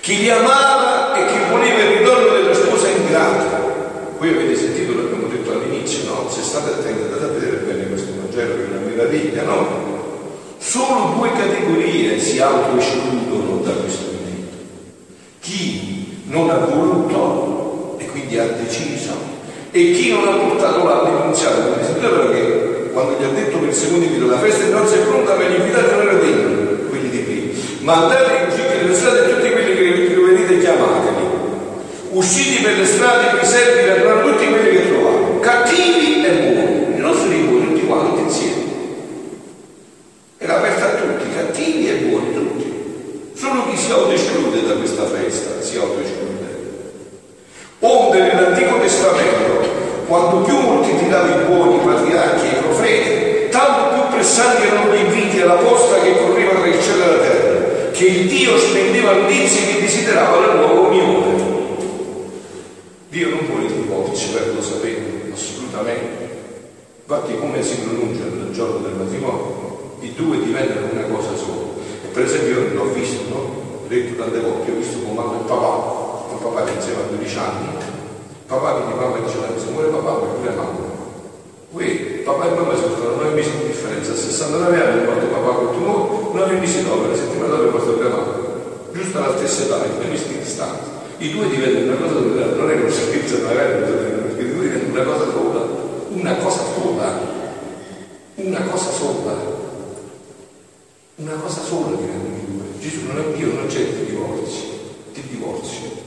che 0.00 0.12
li 0.12 0.28
amava 0.28 1.14
e 1.16 1.32
che 1.32 1.50
voleva 1.50 1.78
il 1.78 1.96
ritorno 1.96 2.32
della 2.34 2.54
sposa 2.54 2.88
ingrata. 2.88 3.72
Voi 4.18 4.28
avete 4.28 4.54
sentito, 4.54 4.92
l'abbiamo 4.94 5.28
detto 5.28 5.52
all'inizio, 5.52 6.04
no? 6.04 6.28
Se 6.28 6.42
state 6.42 6.72
attenti, 6.72 7.04
andate 7.04 7.24
a 7.24 7.28
vedere 7.28 7.56
bene 7.56 7.88
questo 7.88 8.12
Vangelo 8.20 8.54
che 8.56 8.64
è 8.64 8.66
una 8.66 8.86
meraviglia, 8.86 9.42
no? 9.44 9.66
Solo 10.58 11.14
due 11.16 11.32
categorie 11.32 12.20
si 12.20 12.38
autoescludono 12.38 13.62
da 13.62 13.72
questo 13.72 14.10
momento. 14.12 14.56
Chi 15.40 16.20
non 16.26 16.50
ha 16.50 16.58
voluto 16.58 17.53
quindi 18.34 18.38
ha 18.38 18.46
deciso. 18.60 19.32
E 19.70 19.92
chi 19.92 20.10
non 20.10 20.28
ha 20.28 20.36
portato 20.36 20.84
là 20.84 21.02
denunziato 21.04 21.62
come 21.62 21.76
desiderio 21.78 22.30
che 22.30 22.90
quando 22.92 23.16
gli 23.18 23.24
ha 23.24 23.28
detto 23.28 23.58
per 23.58 23.68
il 23.68 23.74
secondo 23.74 24.04
invito 24.04 24.26
la 24.26 24.38
festa 24.38 24.66
non 24.66 24.86
si 24.86 24.94
è 24.94 24.98
pronta 24.98 25.32
per 25.32 25.50
gli 25.50 25.54
invitati 25.54 25.90
non 25.90 26.00
era 26.02 26.14
dentro, 26.14 26.88
quelli 26.88 27.10
di 27.10 27.18
prima. 27.18 27.52
Mandate 27.80 28.46
così 28.46 28.62
che 28.62 28.86
le 28.86 28.94
strade 28.94 29.34
tutti 29.34 29.50
quelli 29.50 29.74
che, 29.74 30.14
venite 30.14 30.60
chiamateli. 30.60 31.42
Usciti 32.10 32.62
per 32.62 32.76
le 32.76 32.86
strade, 32.86 33.38
vi 33.38 33.46
servi 33.46 34.02
per 34.02 34.22
tutti 34.22 34.46
quelli 34.46 34.70
che 34.70 34.88
trovate, 34.88 35.40
cattivi 35.40 36.24
e 36.24 36.30
buoni, 36.30 36.96
i 36.96 37.00
nostri 37.00 37.36
buoni, 37.38 37.66
tutti 37.74 37.86
quanti 37.86 38.20
insieme. 38.20 38.62
Era 40.38 40.58
aperta 40.58 40.84
a 40.84 40.94
tutti, 40.94 41.34
cattivi 41.34 41.88
e 41.88 41.94
buoni, 41.94 42.32
tutti. 42.32 42.72
Solo 43.34 43.68
chi 43.68 43.76
si 43.76 43.90
autoesclude 43.90 44.64
da 44.64 44.74
questa 44.74 45.06
festa 45.06 45.60
si 45.60 45.76
autoesclude. 45.76 46.34
Onde 47.86 48.18
nell'Antico 48.18 48.78
Testamento, 48.80 49.60
quanto 50.06 50.36
più 50.38 50.58
moltiplicava 50.58 51.28
i 51.28 51.44
buoni, 51.44 51.76
i 51.76 51.84
patriarchi 51.84 52.46
e 52.46 52.48
i 52.48 52.62
profeti, 52.62 53.48
tanto 53.50 53.94
più 53.94 54.16
pressanti 54.16 54.62
erano 54.62 54.94
gli 54.94 55.00
inviti 55.00 55.42
alla 55.42 55.56
posta 55.56 56.00
che 56.00 56.16
correva 56.16 56.60
tra 56.60 56.66
il 56.66 56.82
cielo 56.82 57.04
e 57.04 57.06
la 57.06 57.18
terra, 57.18 57.90
che 57.90 58.04
il 58.06 58.28
Dio 58.28 58.56
spendeva 58.56 59.12
indizi 59.12 59.66
che 59.66 59.80
desiderava 59.82 60.46
la 60.46 60.54
nuova 60.54 60.88
unione. 60.88 61.52
Dio 63.10 63.28
non 63.28 63.46
vuole 63.50 63.66
il 63.66 63.72
divorzio, 63.72 64.32
per 64.32 64.54
lo 64.54 64.62
sapete, 64.62 65.30
assolutamente. 65.34 66.22
Infatti 67.06 67.36
come 67.36 67.62
si 67.62 67.76
pronuncia 67.80 68.24
nel 68.24 68.50
giorno 68.50 68.78
del 68.78 68.94
matrimonio, 68.94 69.96
i 70.00 70.14
due 70.14 70.42
diventano 70.42 70.88
una 70.90 71.02
cosa 71.02 71.36
sola. 71.36 71.66
E 72.02 72.08
per 72.10 72.24
esempio 72.24 72.60
io 72.60 72.72
l'ho 72.72 72.92
visto, 72.94 73.20
no? 73.28 73.62
Ho 73.84 73.88
detto 73.88 74.22
tante 74.22 74.40
volte, 74.40 74.70
ho 74.70 74.74
visto 74.76 75.00
con 75.00 75.14
mamma 75.14 75.34
e 75.34 75.46
papà 75.46 76.02
con 76.34 76.52
papà 76.52 76.64
che 76.64 76.72
insieme 76.74 77.02
a 77.02 77.06
12 77.06 77.38
anni, 77.38 77.66
papà 78.46 78.72
quindi 78.72 78.94
mamma 78.94 79.18
diceva 79.18 79.46
se 79.56 79.70
muore 79.70 79.88
papà 79.88 80.10
muore 80.10 80.38
pure 80.38 80.54
mamma. 80.54 80.92
Qui 81.72 82.22
papà 82.44 82.52
e 82.52 82.54
mamma 82.54 82.74
si 82.76 82.82
sono 82.82 83.16
9 83.16 83.34
mesi 83.34 83.50
di 83.58 83.66
differenza, 83.66 84.12
a 84.12 84.16
69 84.16 84.82
anni 84.82 85.04
quando 85.04 85.26
papà 85.26 85.50
continuò, 85.56 86.30
9 86.34 86.58
mesi 86.58 86.84
dopo, 86.84 87.08
la 87.08 87.16
settimana 87.16 87.54
dopo 87.56 87.70
morto 87.70 87.92
pure 87.92 88.08
mamma. 88.08 88.42
Giusto 88.92 89.18
alla 89.18 89.36
stessa 89.36 89.62
età, 89.62 89.84
in 89.86 89.92
9 89.96 90.06
mesi 90.08 90.28
di 90.28 90.38
distanza. 90.38 90.92
I 91.18 91.30
due 91.32 91.48
diventano 91.48 91.84
una 91.84 91.96
cosa 91.96 92.14
sola, 92.20 92.46
non 92.56 92.70
è 92.70 92.74
uno 92.74 92.90
servizio 92.90 93.38
magari, 93.46 93.84
due 94.36 94.60
diventano 94.60 94.92
una 94.92 95.04
cosa 95.04 95.24
sola, 95.30 95.66
una 96.08 96.34
cosa 96.36 96.62
sola, 96.74 97.20
una 98.34 98.60
cosa 98.70 98.90
sola, 98.90 99.34
una 101.16 101.34
cosa 101.40 101.60
sola 101.62 101.96
diventano 101.96 102.36
i 102.36 102.44
due. 102.46 102.64
Gesù 102.80 103.06
non 103.06 103.18
è 103.18 103.36
Dio, 103.36 103.54
non 103.54 103.66
c'è 103.68 103.80
il 103.80 104.06
divorzio, 104.06 104.68
ti 105.12 105.22
divorzio 105.30 106.02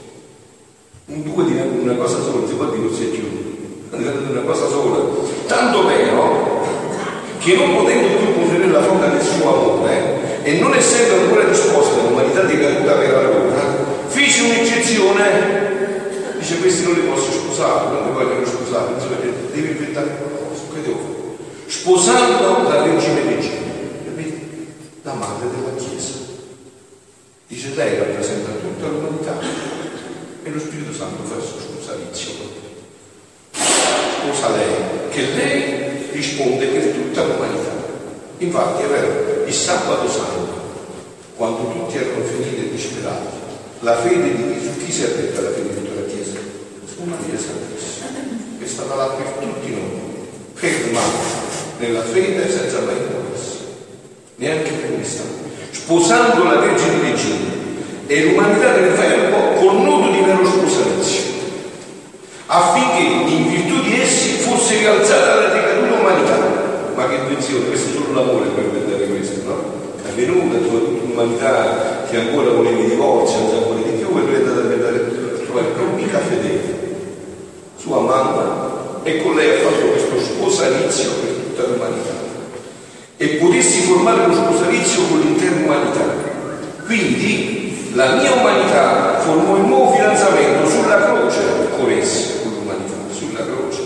un 1.06 1.22
due 1.22 1.44
diventa 1.44 1.80
una 1.80 1.94
cosa 1.94 2.20
sola, 2.22 2.46
si 2.46 2.52
può 2.52 2.66
divorziare 2.66 3.10
più, 3.12 3.26
diventa 3.96 4.30
una 4.30 4.42
cosa 4.42 4.68
sola. 4.68 4.98
Tanto 5.46 5.86
vero 5.86 6.66
che 7.38 7.56
non 7.56 7.74
potendo 7.76 8.18
più 8.18 8.34
contenere 8.34 8.70
la 8.70 8.82
fonte 8.82 9.08
del 9.08 9.22
suo 9.22 9.48
amore 9.48 10.42
e 10.42 10.58
non 10.58 10.74
essendo 10.74 11.22
ancora 11.22 11.44
disposta 11.44 12.02
l'umanità 12.02 12.42
decaduta 12.42 12.92
per 12.92 13.14
allora, 13.14 13.86
fece 14.08 14.42
un'eccezione, 14.42 16.36
dice 16.38 16.58
questi 16.58 16.84
non 16.84 16.92
li 16.92 17.08
posso 17.08 17.30
sposare, 17.32 17.90
non 17.90 18.04
li 18.04 18.12
vogliono 18.12 18.44
sposare, 18.44 18.92
insomma, 18.92 19.16
devi 19.52 19.70
inventare 19.70 20.18
qualcosa, 20.18 20.60
che 20.74 20.82
devo 20.82 20.98
fare? 20.98 21.16
Sposando 22.18 22.68
la 22.68 22.82
Vergine 22.82 23.22
Regina, 23.22 23.70
capite? 24.04 24.40
La 25.02 25.12
madre 25.12 25.50
della 25.50 25.76
Chiesa. 25.76 26.14
Dice 27.46 27.74
lei 27.76 27.96
rappresenta 27.96 28.50
tutta 28.50 28.88
l'umanità 28.88 29.38
e 30.42 30.50
lo 30.50 30.58
Spirito 30.58 30.92
Santo 30.92 31.22
fa 31.22 31.36
il 31.36 31.42
suo 31.42 31.60
sposalizio. 31.60 32.32
Sposa 33.52 34.50
lei, 34.50 34.74
che 35.10 35.20
lei 35.20 36.08
risponde 36.10 36.66
per 36.66 36.86
tutta 36.90 37.22
l'umanità. 37.22 37.70
Infatti 38.38 38.82
è 38.82 38.86
vero, 38.86 39.44
il 39.46 39.54
sabato 39.54 40.10
santo, 40.10 40.60
quando 41.36 41.70
tutti 41.70 41.98
erano 41.98 42.24
finiti 42.24 42.66
e 42.66 42.70
disperati, 42.70 43.36
la 43.80 43.96
fede 43.96 44.34
di 44.34 44.60
su 44.60 44.84
chi 44.84 44.90
si 44.90 45.04
è 45.04 45.08
detta 45.14 45.40
la 45.40 45.50
fede 45.52 45.68
di 45.68 45.74
tutta 45.76 46.00
la 46.00 46.06
Chiesa? 46.06 46.38
Su 46.84 47.02
Maria 47.04 47.38
Santissima, 47.38 48.06
che 48.58 48.64
è 48.64 48.68
stata 48.68 48.96
là 48.96 49.06
per 49.06 49.26
tutti 49.38 49.70
noi, 49.70 50.26
ferma 50.54 51.37
nella 51.78 52.02
fede 52.02 52.50
senza 52.50 52.80
mai 52.80 52.96
muoversi, 53.10 53.58
neanche 54.36 54.70
per 54.70 54.90
un 54.90 55.00
istante, 55.00 55.48
sposando 55.70 56.44
la 56.44 56.58
Vergine 56.60 57.00
Regina 57.00 57.50
e 58.06 58.24
l'umanità 58.24 58.72
del 58.72 58.90
verbo 58.90 59.60
con 59.60 59.84
nudo 59.84 60.10
di 60.10 60.22
vero 60.24 60.44
sposalizio, 60.44 61.22
affinché 62.46 63.30
in 63.32 63.48
virtù 63.48 63.80
di 63.82 64.00
essi 64.00 64.38
fosse 64.38 64.78
rialzata 64.78 65.34
la 65.34 65.48
decaduta 65.48 66.00
umanità. 66.00 66.66
Ma 66.94 67.08
che 67.08 67.14
intuizione, 67.14 67.66
questo 67.66 67.90
è 67.90 67.92
solo 67.92 68.14
l'amore 68.14 68.48
per 68.48 68.70
vedere 68.70 69.06
questo, 69.06 69.40
no? 69.46 69.62
È 70.04 70.10
venuta 70.16 70.56
tutta 70.58 71.06
l'umanità 71.06 72.06
che 72.10 72.16
ancora 72.16 72.50
voleva 72.50 72.80
i 72.80 72.88
divorzi, 72.88 73.34
ancora 73.34 73.76
di 73.76 73.90
più, 73.98 74.08
e 74.08 74.20
lui 74.20 74.34
è 74.34 74.36
andata 74.36 74.60
a 74.60 74.62
vedere, 74.62 75.44
trovare 75.44 75.66
l'unica 75.76 76.18
fedele, 76.18 76.76
sua 77.76 78.00
mamma, 78.00 79.00
e 79.04 79.22
con 79.22 79.36
lei 79.36 79.50
ha 79.50 79.68
fatto 79.68 79.86
questo 79.86 80.18
sposalizio 80.18 81.10
per 81.20 81.37
tutta 81.58 81.72
l'umanità. 81.72 82.14
E 83.16 83.26
potessi 83.40 83.80
formare 83.80 84.26
lo 84.26 84.34
sposalizio 84.34 85.02
con 85.08 85.20
l'intera 85.20 85.56
umanità. 85.56 86.04
Quindi 86.86 87.90
la 87.94 88.14
mia 88.14 88.32
umanità 88.34 89.18
formò 89.20 89.56
il 89.56 89.64
nuovo 89.64 89.92
fidanzamento 89.92 90.68
sulla 90.68 91.02
croce 91.02 91.40
con 91.76 91.90
essi, 91.90 92.42
con 92.42 92.52
l'umanità, 92.52 92.94
sulla 93.10 93.44
croce. 93.44 93.82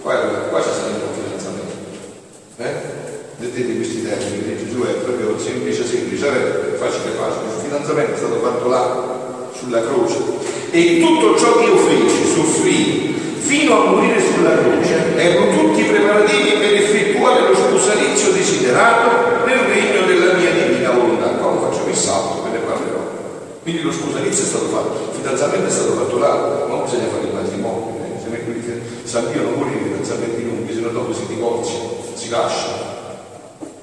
Qua, 0.00 0.14
qua 0.48 0.60
c'è 0.60 0.72
stato 0.72 0.88
il 0.88 0.96
nuovo 0.96 1.12
fidanzamento. 1.22 1.74
Eh? 2.56 2.92
Vedete 3.36 3.76
questi 3.76 4.02
termini, 4.02 4.56
Gesù 4.64 4.80
è 4.82 4.92
proprio 4.92 5.38
semplice, 5.38 5.86
semplice, 5.86 6.26
è 6.28 6.76
facile, 6.76 7.10
facile. 7.16 7.44
Il 7.54 7.62
fidanzamento 7.64 8.14
è 8.14 8.16
stato 8.16 8.40
fatto 8.40 8.68
là, 8.68 9.50
sulla 9.58 9.82
croce. 9.82 10.16
E 10.70 11.00
tutto 11.00 11.36
ciò 11.36 11.58
che 11.58 11.64
io 11.64 11.76
feci, 11.76 12.24
soffrì, 12.34 13.13
fino 13.54 13.80
a 13.80 13.84
morire 13.86 14.20
sulla 14.20 14.58
croce, 14.58 15.14
erano 15.16 15.56
tutti 15.56 15.84
preparativi 15.84 16.58
per 16.58 16.74
effettuare 16.74 17.40
lo 17.46 17.54
sposalizio 17.54 18.32
desiderato 18.32 19.46
nel 19.46 19.58
regno 19.58 20.04
della 20.06 20.32
mia 20.34 20.50
divina 20.50 20.90
volontà. 20.90 21.28
Qua 21.28 21.70
faccio 21.70 21.88
il 21.88 21.94
salto, 21.94 22.42
ve 22.42 22.50
ne 22.50 22.64
parlerò. 22.64 23.12
Quindi 23.62 23.82
lo 23.82 23.92
sposalizio 23.92 24.42
è 24.42 24.46
stato 24.48 24.64
fatto, 24.66 25.08
il 25.08 25.16
fidanzamento 25.16 25.66
è 25.68 25.70
stato 25.70 25.92
fatto 25.92 26.18
là, 26.18 26.66
ma 26.68 26.76
bisogna 26.82 27.06
fare 27.06 27.26
il 27.28 27.32
matrimonio, 27.32 28.02
eh? 28.02 28.20
se 28.20 28.28
ne 28.28 28.82
San 29.04 29.30
Dio 29.30 29.42
non 29.42 29.54
vuole 29.54 29.70
i 29.70 29.82
fidanzamenti 29.84 30.44
lunghi, 30.44 30.74
se 30.74 30.80
no 30.80 30.88
dopo 30.88 31.14
si 31.14 31.26
divorzia, 31.28 31.78
si 32.14 32.28
lascia. 32.30 32.92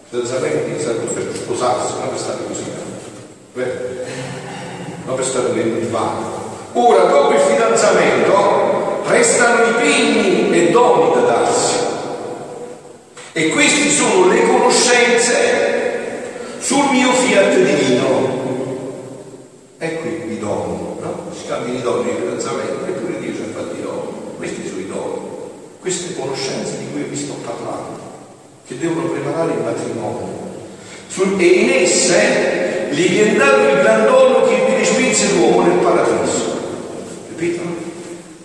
Fidanzamenti 0.10 0.84
servono 0.84 1.12
per 1.12 1.32
sposarsi, 1.34 1.94
non 1.98 2.10
per 2.10 2.20
stare 2.20 2.40
così. 2.46 2.64
Beh, 3.54 3.72
non 5.06 5.16
per 5.16 5.26
stare 5.26 5.52
nel 5.54 5.80
divano. 5.80 6.40
Ora, 6.74 7.04
dopo 7.06 7.34
il 7.34 7.40
fidanzamento, 7.40 8.61
restano 9.22 9.70
i 9.70 9.74
pegni 9.74 10.52
e 10.52 10.72
doni 10.72 11.14
da 11.14 11.22
darsi. 11.22 11.78
E 13.34 13.50
questi 13.50 13.90
sono 13.92 14.28
le 14.28 14.48
conoscenze 14.48 15.38
sul 16.60 16.90
mio 16.92 17.12
fiat 17.12 17.54
divino. 17.56 18.40
Ecco 19.78 20.08
i 20.08 20.40
doni, 20.40 20.78
no? 21.00 21.32
Si 21.32 21.48
cambiano 21.48 21.78
i 21.78 21.82
doni 21.82 22.04
di 22.06 22.18
fidanzamento, 22.18 22.86
eppure 22.86 23.20
Dio 23.20 23.34
ci 23.36 23.42
ha 23.42 23.60
fatto 23.60 23.76
i 23.76 23.82
doni. 23.82 24.08
Questi 24.38 24.68
sono 24.68 24.80
i 24.80 24.88
doni, 24.88 25.20
queste 25.80 26.16
conoscenze 26.16 26.80
di 26.80 26.92
cui 26.92 27.04
vi 27.04 27.16
sto 27.16 27.34
parlando, 27.46 28.00
che 28.68 28.78
devono 28.80 29.08
preparare 29.10 29.54
il 29.54 29.60
matrimonio. 29.64 30.50
E 31.38 31.46
in 31.46 31.70
esse 31.70 32.88
gli 32.92 33.08
viene 33.10 33.38
dato 33.38 33.68
il 33.68 33.82
gran 33.82 34.06
dono 34.06 34.46
che 34.48 34.66
vi 34.68 34.76
respinse 34.78 35.34
l'uomo 35.34 35.62
nel 35.62 35.78
paradiso. 35.78 36.58
Capito? 37.30 37.81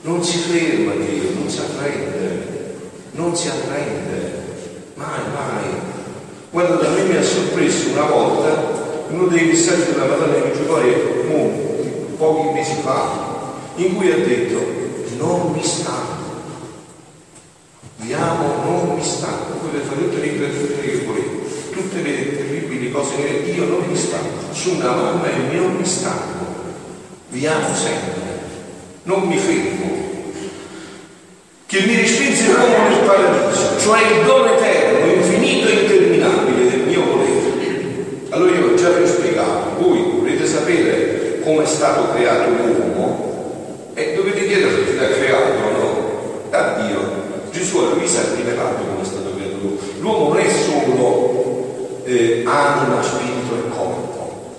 Non 0.07 0.23
si 0.23 0.39
ferma 0.39 0.93
Dio, 0.93 1.31
non 1.35 1.51
si 1.51 1.59
arrende, 1.59 2.77
non 3.11 3.35
si 3.35 3.49
arrende, 3.49 4.45
mai, 4.95 5.19
mai. 5.35 5.65
Guarda, 6.51 6.77
da 6.77 6.91
me 6.91 7.03
mi 7.03 7.17
ha 7.17 7.23
sorpreso 7.25 7.89
una 7.91 8.05
volta 8.05 9.05
uno 9.09 9.27
dei 9.27 9.47
messaggi 9.47 9.91
della 9.91 10.05
Madonna 10.05 10.39
di 10.39 10.53
Giovanni, 10.57 10.93
pochi 12.17 12.53
mesi 12.55 12.75
fa, 12.83 13.51
in 13.75 13.97
cui 13.97 14.13
ha 14.13 14.19
detto 14.19 14.65
non 15.19 15.51
mi 15.51 15.65
stanco, 15.65 16.23
vi 17.97 18.13
amo, 18.13 18.63
non 18.63 18.95
mi 18.95 19.03
stanco, 19.03 19.55
potete 19.55 19.87
fare 19.87 20.03
tutte 20.03 20.21
le 20.21 20.27
ingratitudini 20.27 20.99
che 20.99 21.05
volete, 21.05 21.73
tutte 21.73 22.03
le 22.03 22.37
terribili 22.37 22.93
cose 22.93 23.17
che 23.17 23.51
io 23.51 23.65
non 23.65 23.85
mi 23.89 23.97
stanco, 23.97 24.53
su 24.53 24.77
una 24.77 24.93
mamma 24.93 25.29
e 25.33 25.57
non 25.57 25.75
mi 25.75 25.85
stanco, 25.85 26.45
vi 27.31 27.45
amo 27.45 27.75
sempre 27.75 28.27
non 29.07 29.23
mi 29.29 29.39
fermo, 29.39 29.96
che 31.77 31.87
mi 31.87 31.97
respinse 31.97 32.53
l'uomo 32.53 32.89
nel 32.89 33.05
paradiso, 33.05 33.79
cioè 33.79 34.01
il 34.01 34.25
dono 34.25 34.55
eterno, 34.55 35.13
infinito 35.13 35.69
e 35.69 35.73
interminabile 35.73 36.71
del 36.71 36.81
mio 36.87 37.05
volere. 37.05 37.55
Allora 38.31 38.51
io 38.57 38.75
già 38.77 38.89
vi 38.91 39.03
ho 39.03 39.07
spiegato, 39.07 39.77
voi 39.79 40.03
volete 40.19 40.47
sapere 40.47 41.41
come 41.45 41.65
è 41.65 41.67
stato 41.67 42.13
creato 42.15 42.49
l'uomo 42.49 43.91
e 43.93 44.15
dovete 44.15 44.47
chiedere 44.47 44.85
chi 44.87 44.97
l'ha 44.97 45.09
creato, 45.09 45.53
no? 45.53 46.49
A 46.51 46.81
Dio. 46.81 47.25
Gesù 47.53 47.79
a 47.79 47.95
Luisa 47.95 48.21
ha 48.21 48.35
rivelato 48.35 48.83
come 48.83 49.03
è 49.03 49.05
stato 49.05 49.35
creato 49.37 49.57
l'uomo. 49.61 49.79
L'uomo 50.01 50.29
non 50.33 50.39
è 50.39 50.51
solo 50.51 52.03
eh, 52.05 52.43
anima, 52.47 53.03
spirito 53.03 53.55
e 53.55 53.69
corpo. 53.69 54.55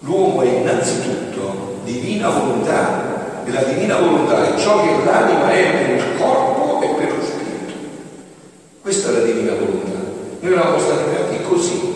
L'uomo 0.00 0.40
è 0.40 0.46
innanzitutto 0.46 1.80
divina 1.84 2.30
volontà 2.30 3.06
della 3.46 3.62
divina 3.62 3.96
volontà 3.98 4.54
è 4.54 4.58
ciò 4.58 4.82
che 4.82 5.04
l'anima 5.04 5.52
è 5.52 5.70
per 5.70 5.96
il 5.96 6.18
corpo 6.18 6.82
e 6.82 6.88
per 6.88 7.16
lo 7.16 7.24
spirito. 7.24 7.74
Questa 8.82 9.08
è 9.08 9.12
la 9.12 9.24
divina 9.24 9.52
volontà. 9.52 9.98
Noi 10.40 10.52
eravamo 10.52 10.78
stati 10.80 11.04
creati 11.10 11.42
così. 11.44 11.94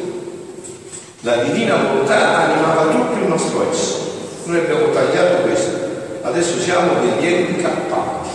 La 1.22 1.42
divina 1.42 1.76
volontà 2.10 2.38
animava 2.38 2.90
tutto 2.90 3.18
il 3.18 3.28
nostro 3.28 3.70
essere. 3.70 4.02
Noi 4.44 4.58
abbiamo 4.58 4.90
tagliato 4.90 5.42
questo. 5.42 5.78
Adesso 6.22 6.58
siamo 6.58 6.94
degli 7.00 7.26
enti 7.26 7.62
capaci. 7.62 8.30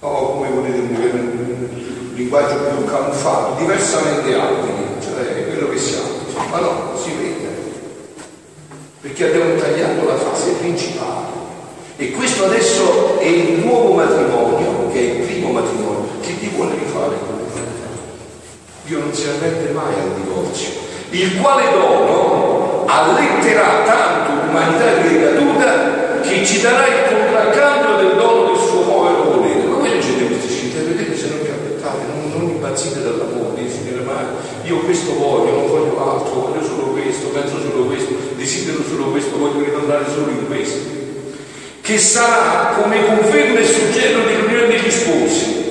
O 0.00 0.06
oh, 0.06 0.32
come 0.34 0.48
volete 0.50 0.78
un 0.78 1.68
linguaggio 2.14 2.56
più 2.56 2.84
camuffato, 2.84 3.54
diversamente 3.58 4.34
abili, 4.34 5.00
cioè 5.00 5.46
quello 5.46 5.70
che 5.70 5.78
siamo. 5.78 6.08
Ma 6.50 6.58
no, 6.60 6.92
si 7.02 7.10
vede 7.12 7.32
perché 9.00 9.26
abbiamo 9.26 9.54
tagliato 9.56 10.06
la 10.06 10.16
fase 10.16 10.52
principale. 10.52 11.32
E 11.96 12.10
questo 12.10 12.44
adesso 12.44 13.18
è 13.18 13.26
il 13.26 13.64
nuovo 13.64 13.94
matrimonio, 13.94 14.88
che 14.90 14.98
è 14.98 15.14
il 15.14 15.26
primo 15.26 15.52
matrimonio, 15.52 16.08
che 16.20 16.38
ti 16.38 16.48
vuole 16.48 16.74
rifare 16.74 17.32
Dio 18.84 18.98
non 18.98 19.14
si 19.14 19.26
arrende 19.26 19.70
mai 19.70 19.94
al 19.94 20.14
divorzio, 20.14 20.70
il 21.22 21.40
quale 21.40 21.70
dono 21.70 22.84
alletterà 22.86 23.82
tanto 23.84 24.46
l'umanità 24.46 25.00
ricaduta 25.02 26.20
che 26.20 26.44
ci 26.44 26.60
darà 26.60 26.86
il 26.86 27.14
contraccambio 27.14 27.96
del 27.96 28.16
dono 28.16 28.52
del 28.52 28.58
suo 28.58 28.80
povero 28.80 29.22
volere. 29.36 29.66
Ma 29.66 29.76
voi 29.76 29.90
leggete 29.90 30.26
questi 30.26 30.48
citi, 30.52 30.76
vedete 30.76 31.16
se 31.16 31.28
non 31.28 31.38
vi 31.42 31.50
aspettate, 31.50 32.04
non, 32.12 32.32
non 32.32 32.48
impazzite 32.50 33.02
dall'amore, 33.02 33.68
Signore, 33.68 34.02
ma 34.02 34.20
io 34.64 34.78
questo 34.78 35.14
voglio, 35.14 35.52
non 35.52 35.66
voglio 35.68 36.10
altro, 36.10 36.48
voglio 36.48 36.64
solo 36.64 36.92
questo, 36.92 37.28
penso 37.28 37.60
solo 37.60 37.84
questo 37.84 38.24
desidero 38.44 38.82
solo 38.86 39.04
questo, 39.06 39.38
voglio 39.38 39.64
ritornare 39.64 40.04
solo 40.12 40.28
in 40.28 40.46
questo, 40.46 40.78
che 41.80 41.98
sarà 41.98 42.74
come 42.80 43.04
conferma 43.06 43.58
e 43.58 43.64
suggello 43.64 44.24
dell'unione 44.24 44.66
degli 44.66 44.90
sposi, 44.90 45.62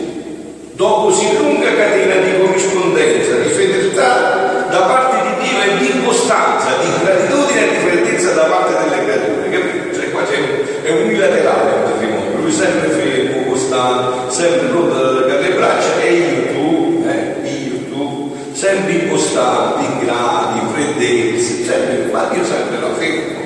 dopo 0.74 1.14
si 1.14 1.38
lunga 1.38 1.76
catena 1.76 2.16
di 2.16 2.40
corrispondenza, 2.40 3.36
di 3.36 3.50
fedeltà 3.50 4.68
da 4.72 4.82
parte 4.82 5.18
di 5.22 5.48
Dio 5.48 5.62
e 5.62 5.78
di 5.78 6.04
costanza, 6.04 6.78
di 6.82 6.90
gratitudine 7.04 7.62
e 7.62 7.70
di 7.70 7.86
freddezza 7.86 8.34
da 8.34 8.44
parte 8.46 8.74
delle 8.74 9.04
creature, 9.04 9.50
capito? 9.52 9.96
Cioè 9.96 10.12
qua 10.12 10.24
c'è 10.24 10.38
un, 10.38 10.84
è 10.84 10.90
unilaterale 10.90 11.76
il 11.76 11.92
matrimonio, 11.92 12.42
lui 12.42 12.52
sempre 12.52 12.90
fermo, 12.90 13.52
costante, 13.52 14.33
sempre 14.44 14.68
pronto 14.68 14.96
ad 14.96 15.06
allargare 15.06 15.42
le 15.42 15.56
braccia 15.56 16.02
e 16.02 16.14
io 16.14 16.54
tu, 16.54 17.06
eh, 17.08 17.50
io 17.50 17.78
tu, 17.90 18.36
sempre 18.52 18.92
impostato, 18.92 19.80
in 19.80 20.00
gradi, 20.00 20.60
in 20.60 20.70
freddezza, 20.74 21.72
sempre, 21.72 22.12
ma 22.12 22.30
io 22.36 22.44
sempre 22.44 22.80
la 22.82 22.94
fermo. 22.94 23.42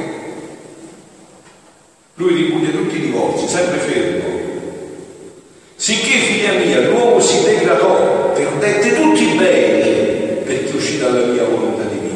Lui 2.15 2.33
ripudia 2.33 2.71
tutti 2.71 2.95
i 2.95 3.01
divorzi, 3.01 3.47
sempre 3.47 3.77
fermo. 3.77 4.36
Sicché, 5.75 6.17
figlia 6.17 6.53
mia, 6.53 6.89
l'uomo 6.89 7.19
si 7.19 7.43
degradò, 7.43 8.31
perdette 8.33 8.95
tutti 8.95 9.23
i 9.23 9.38
beni 9.38 10.38
perché 10.43 10.75
uscì 10.75 10.97
dalla 10.97 11.27
mia 11.27 11.43
volontà 11.43 11.83
divina. 11.83 12.15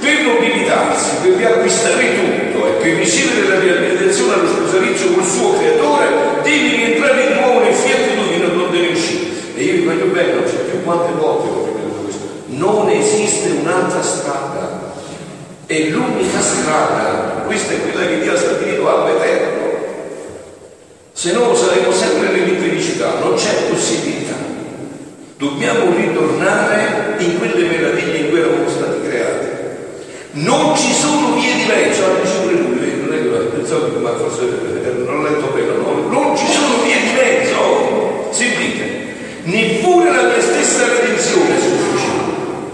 Per 0.00 0.20
nobilitarsi, 0.22 1.16
per 1.22 1.32
riacquistare 1.36 2.14
tutto 2.14 2.66
e 2.68 2.70
per 2.82 2.94
ricevere 2.94 3.48
la 3.48 3.58
realizzazione 3.58 4.32
allo 4.32 4.48
sposalizio 4.48 5.12
col 5.12 5.24
suo 5.26 5.58
creatore, 5.58 6.40
devi 6.42 6.76
rientrare 6.76 7.26
di 7.26 7.34
nuovo 7.34 7.60
nel 7.60 7.74
fiat 7.74 8.14
divino 8.14 8.48
donde 8.48 8.80
ne 8.80 8.88
uscì. 8.88 9.30
E 9.54 9.62
io 9.62 9.72
vi 9.72 9.84
voglio 9.84 10.06
bene, 10.06 10.32
non 10.34 10.46
so 10.46 10.56
più 10.56 10.71
quante 10.82 11.12
volte 11.12 11.48
ho 11.48 11.64
ripetuto 11.64 12.02
questo. 12.02 12.26
Non 12.46 12.88
esiste 12.90 13.50
un'altra 13.60 14.02
strada. 14.02 14.92
È 15.66 15.78
l'unica 15.88 16.40
strada. 16.40 17.42
Questa 17.46 17.72
è 17.72 17.80
quella 17.80 18.06
che 18.06 18.20
Dio 18.20 18.32
ha 18.32 18.36
stabilito 18.36 18.88
all'eterno. 18.88 19.70
Se 21.12 21.32
no 21.32 21.54
saremo 21.54 21.92
sempre 21.92 22.30
nell'infelicità, 22.30 23.18
non 23.20 23.34
c'è 23.34 23.68
possibilità. 23.68 24.34
Dobbiamo 25.36 25.94
ritornare 25.94 27.16
in 27.18 27.38
quelle 27.38 27.68
meraviglie 27.68 28.18
in 28.18 28.30
cui 28.30 28.38
eravamo 28.38 28.68
stati 28.68 29.00
creati. 29.02 29.46
Non 30.32 30.76
ci 30.76 30.92
sono 30.92 31.34
vie 31.34 31.54
di 31.54 31.64
mezzo, 31.64 32.04
ha 32.04 32.08
detto 32.14 32.40
pure 32.40 32.54
lui, 32.54 33.02
non 33.04 33.12
è 33.12 33.20
che 33.20 33.56
pensavo 33.56 33.98
ma 33.98 34.16
forse 34.16 34.42
non 35.04 35.18
ho 35.18 35.22
letto 35.22 35.46
bene, 35.52 35.72
no, 35.76 36.08
non 36.08 36.36
ci 36.36 36.46
sono 36.46 36.82
vie 36.82 37.00
di 37.02 37.12
mezzo, 37.12 38.28
sentite, 38.30 39.14
neppure 39.44 39.81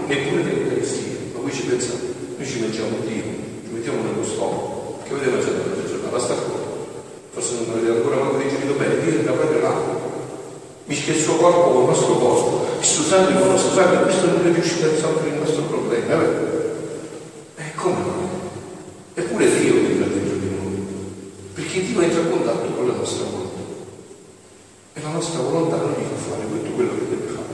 neppure 0.09 0.41
l'Eucaristia, 0.41 1.21
ma 1.33 1.41
voi 1.41 1.53
ci 1.53 1.69
pensate, 1.69 2.13
noi 2.35 2.47
ci 2.47 2.59
mangiamo 2.61 2.97
Dio, 3.05 3.21
ci 3.61 3.69
mettiamo 3.69 4.01
nello 4.01 4.25
stomaco, 4.25 4.97
che 5.05 5.13
avete 5.13 5.29
mangiato 5.29 5.69
questa 5.69 5.85
giornata? 5.85 6.17
Basta 6.17 6.33
ancora, 6.33 6.65
forse 7.29 7.53
non 7.53 7.77
avete 7.77 7.91
ancora 7.93 8.15
manco 8.17 8.37
digerito 8.41 8.73
bene, 8.73 8.99
Dio 9.05 9.21
era 9.21 9.31
proprio 9.33 9.61
là, 9.61 9.73
mischia 10.85 11.13
il 11.13 11.21
suo 11.21 11.35
corpo 11.35 11.69
con 11.69 11.81
il 11.83 11.89
nostro 11.89 12.13
corpo, 12.17 12.65
il 12.79 12.85
suo 12.85 13.03
sangue 13.03 13.33
con 13.33 13.43
il 13.43 13.49
nostro 13.53 13.73
sangue, 13.77 14.01
questo 14.01 14.25
non 14.25 14.47
è 14.47 14.51
riuscito 14.51 14.85
a 14.85 14.89
risolvere 14.89 15.29
il 15.29 15.39
nostro 15.45 15.61
problema, 15.69 16.23
eh? 16.23 17.61
E 17.61 17.75
come 17.75 18.01
mai? 18.01 18.27
Eppure 19.13 19.45
Dio 19.45 19.75
entra 19.77 20.07
dentro 20.09 20.37
di 20.41 20.49
noi, 20.49 20.85
perché 21.53 21.85
Dio 21.85 22.01
entra 22.01 22.21
in 22.21 22.31
contatto 22.31 22.65
con 22.73 22.87
la 22.87 22.95
nostra 22.95 23.25
volontà. 23.29 23.61
E 24.93 25.01
la 25.03 25.11
nostra 25.11 25.39
volontà 25.41 25.75
non 25.75 25.93
gli 25.93 26.01
fa 26.01 26.31
fare 26.33 26.49
tutto 26.49 26.71
quello 26.71 26.93
che 26.97 27.09
deve 27.09 27.27
fare, 27.29 27.53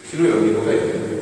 perché 0.00 0.16
lui 0.16 0.28
è 0.28 0.32
onnipotente. 0.32 1.12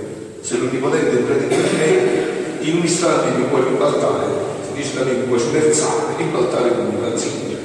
Se 0.42 0.58
l'onnipotente 0.58 1.18
entra 1.18 1.35
dentro 1.35 1.56
di 1.56 1.76
me, 1.76 2.66
in 2.66 2.76
un 2.76 2.85
istante 2.85 3.38
mi 3.38 3.44
puoi 3.44 3.62
ribaltare, 3.62 4.26
dice 4.74 4.94
da 4.94 5.04
me 5.04 5.12
mi 5.12 5.26
puoi 5.26 5.38
smerzare, 5.38 6.16
ribaltare 6.16 6.74
come 6.74 6.96
una 6.96 7.16
zinga. 7.16 7.58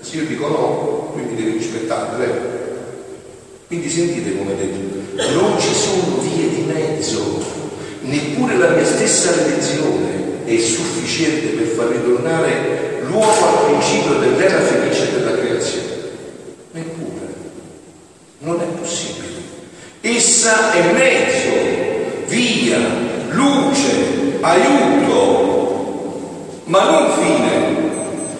Se 0.00 0.16
io 0.16 0.26
dico 0.26 0.46
no, 0.46 1.12
lui 1.16 1.24
mi 1.24 1.34
deve 1.34 1.58
rispettare, 1.58 2.16
vero? 2.16 2.58
Quindi 3.70 3.88
sentite 3.88 4.36
come 4.36 4.56
detto, 4.56 4.78
non 5.32 5.56
ci 5.60 5.72
sono 5.72 6.18
vie 6.22 6.48
di 6.48 6.62
mezzo, 6.62 7.40
neppure 8.00 8.56
la 8.56 8.70
mia 8.70 8.84
stessa 8.84 9.30
redenzione 9.30 10.44
è 10.44 10.58
sufficiente 10.58 11.50
per 11.50 11.66
far 11.68 11.86
ritornare 11.86 13.00
l'uomo 13.04 13.30
al 13.30 13.66
principio 13.66 14.14
dell'era 14.14 14.58
felice 14.60 15.12
della 15.12 15.38
creazione. 15.38 15.86
Neppure. 16.72 17.32
Non 18.38 18.60
è 18.60 18.64
possibile. 18.76 19.28
Essa 20.00 20.72
è 20.72 20.90
mezzo, 20.90 22.26
via, 22.26 22.78
luce, 23.28 24.38
aiuto, 24.40 25.84
ma 26.64 26.90
non 26.90 27.12
fine. 27.22 27.78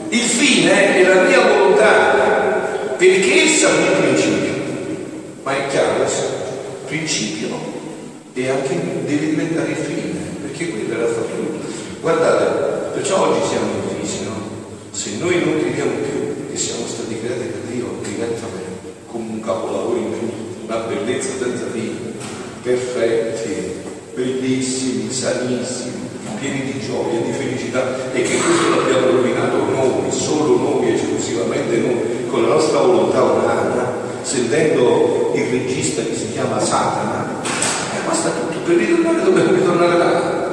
Il 0.09 0.29
fine 0.29 0.97
è 0.97 1.05
la 1.07 1.23
mia 1.23 1.41
volontà, 1.47 2.97
perché 2.97 3.45
essa 3.45 3.69
è 3.69 3.71
il 3.71 3.97
principio. 4.01 4.51
Ma 5.43 5.57
è 5.57 5.69
chiaro, 5.69 6.07
principio 6.91 7.55
e 8.35 8.49
anche 8.49 8.75
deve 9.07 9.31
diventare 9.31 9.75
fine, 9.75 10.19
perché 10.43 10.71
quello 10.71 10.93
era 10.93 11.07
fatto. 11.07 11.39
Guardate, 12.01 12.95
perciò 12.95 13.29
oggi 13.29 13.47
siamo 13.47 13.67
in 13.67 13.97
crisi, 13.97 14.25
no? 14.25 14.35
Se 14.91 15.17
noi 15.19 15.39
non 15.45 15.61
crediamo 15.61 15.93
più 16.03 16.51
che 16.51 16.57
siamo 16.57 16.85
stati 16.87 17.17
creati 17.21 17.47
da 17.47 17.71
Dio 17.71 17.87
direttamente, 18.03 19.07
come 19.07 19.31
un 19.31 19.41
capolavoro 19.41 19.99
infinito, 19.99 20.65
una 20.65 20.79
bellezza 20.79 21.31
senza 21.39 21.67
fine, 21.73 22.13
perfetti, 22.63 23.55
bellissimi, 24.15 25.13
sanissimi, 25.13 26.09
pieni 26.41 26.73
di 26.73 26.81
gioia, 26.81 27.21
di 27.21 27.33
felicità 27.33 28.13
e 28.13 28.23
che 28.23 28.37
questo 28.37 28.69
l'abbiamo 28.71 29.17
rovinato 29.17 29.57
noi, 29.71 30.11
solo 30.11 30.57
noi, 30.57 30.95
esclusivamente 30.95 31.77
noi, 31.77 32.27
con 32.29 32.43
la 32.43 32.55
nostra 32.55 32.81
volontà 32.81 33.23
umana, 33.23 34.00
sentendo 34.23 35.33
il 35.35 35.45
regista 35.51 36.03
che 36.03 36.15
si 36.15 36.33
chiama 36.33 36.61
Satana, 36.61 37.41
e 37.45 38.07
basta 38.07 38.31
tutto, 38.31 38.59
per 38.65 38.77
ritornare 38.77 39.23
dobbiamo 39.23 39.53
ritornare 39.53 39.99
là. 39.99 40.49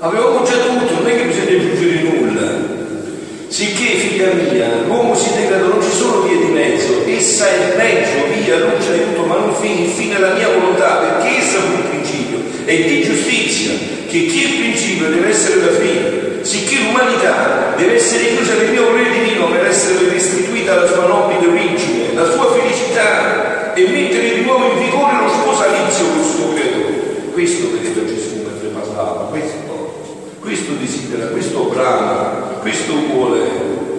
Avevamo 0.00 0.42
già 0.42 0.56
tutto, 0.56 0.94
non 0.94 1.06
è 1.06 1.16
che 1.16 1.24
bisogna 1.24 1.60
aggiungere 1.60 2.02
nulla. 2.02 2.80
Sicché, 3.48 3.96
figlia 3.96 4.32
mia, 4.32 4.66
l'uomo 4.86 5.14
si 5.14 5.30
degrada, 5.36 5.66
non 5.66 5.82
ci 5.82 5.90
sono 5.90 6.22
vie 6.22 6.38
di 6.38 6.52
mezzo, 6.52 7.04
essa 7.06 7.46
è 7.48 7.68
il 7.68 7.76
mezzo, 7.76 8.42
via, 8.42 8.58
luce, 8.58 8.92
aiuto, 8.92 9.26
ma 9.26 9.36
non 9.36 9.54
fine, 9.54 10.18
la 10.18 10.32
mia 10.32 10.48
volontà, 10.48 10.96
perché 10.96 11.36
essa 11.36 11.58
fu 11.58 11.76
il 11.76 11.84
principio, 11.90 12.38
e 12.64 12.82
di 12.82 13.02
giustizia, 13.02 13.72
che 14.08 14.26
chi 14.26 14.42
è 14.42 14.46
il 14.46 14.54
principio 14.60 15.08
deve 15.08 15.28
essere 15.28 15.60
la 15.60 15.78
fine, 15.78 16.42
sicché 16.42 16.76
l'umanità 16.82 17.74
deve 17.76 17.94
essere 17.96 18.34
chiusa 18.34 18.54
nel 18.54 18.70
mio 18.70 18.90
volere 18.90 19.10
divino 19.10 19.48
per 19.48 19.66
essere 19.66 19.98
restituita 20.62 20.72
alla 20.72 20.86
sua 20.86 21.06
nobile 21.06 21.46
origine, 21.46 22.14
la 22.14 22.30
sua 22.30 22.52
felicità, 22.52 23.74
e 23.74 23.88
mettere 23.88 24.34
di 24.34 24.40
nuovo 24.42 24.72
in 24.72 24.78
vigore 24.78 25.16
lo 25.22 25.28
sposalizio 25.28 26.06
con 26.08 26.18
il 26.18 26.24
suo 26.24 26.52
creatore. 26.52 27.30
Questo 27.32 27.70
vedeva 27.72 28.06
Gesù 28.06 28.34
mentre 28.44 28.68
parlava, 28.68 29.28
questo, 29.30 30.16
questo 30.40 30.72
desidera, 30.74 31.26
questo 31.26 31.62
brama, 31.64 32.58
questo 32.60 32.92
vuole, 32.94 33.40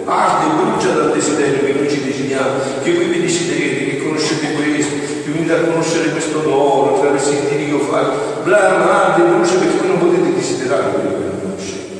arde 0.04 0.62
brucia 0.62 0.92
dal 0.92 1.12
desiderio 1.12 1.64
che 1.64 1.72
noi 1.72 1.90
ci 1.90 2.04
desideriamo, 2.04 2.50
che 2.82 2.94
voi 2.94 3.04
vi 3.06 3.20
desiderate, 3.20 3.86
che 3.90 4.02
conoscete 4.02 4.52
questo, 4.52 4.94
che 5.24 5.30
venite 5.30 5.52
a 5.52 5.60
conoscere 5.60 6.10
questo 6.10 6.38
dono 6.38 6.94
attraverso 6.94 7.30
il 7.30 7.40
diri 7.40 7.64
che 7.64 7.70
io 7.70 7.78
faccio, 7.80 8.42
blama, 8.44 9.06
arde 9.06 9.24
brucia 9.24 9.54
perché 9.54 9.86
non 9.86 9.98
potete 9.98 10.34
desiderare 10.34 10.90
quello 10.92 11.10
che 11.10 11.24
non 11.24 11.40
conoscete, 11.42 11.94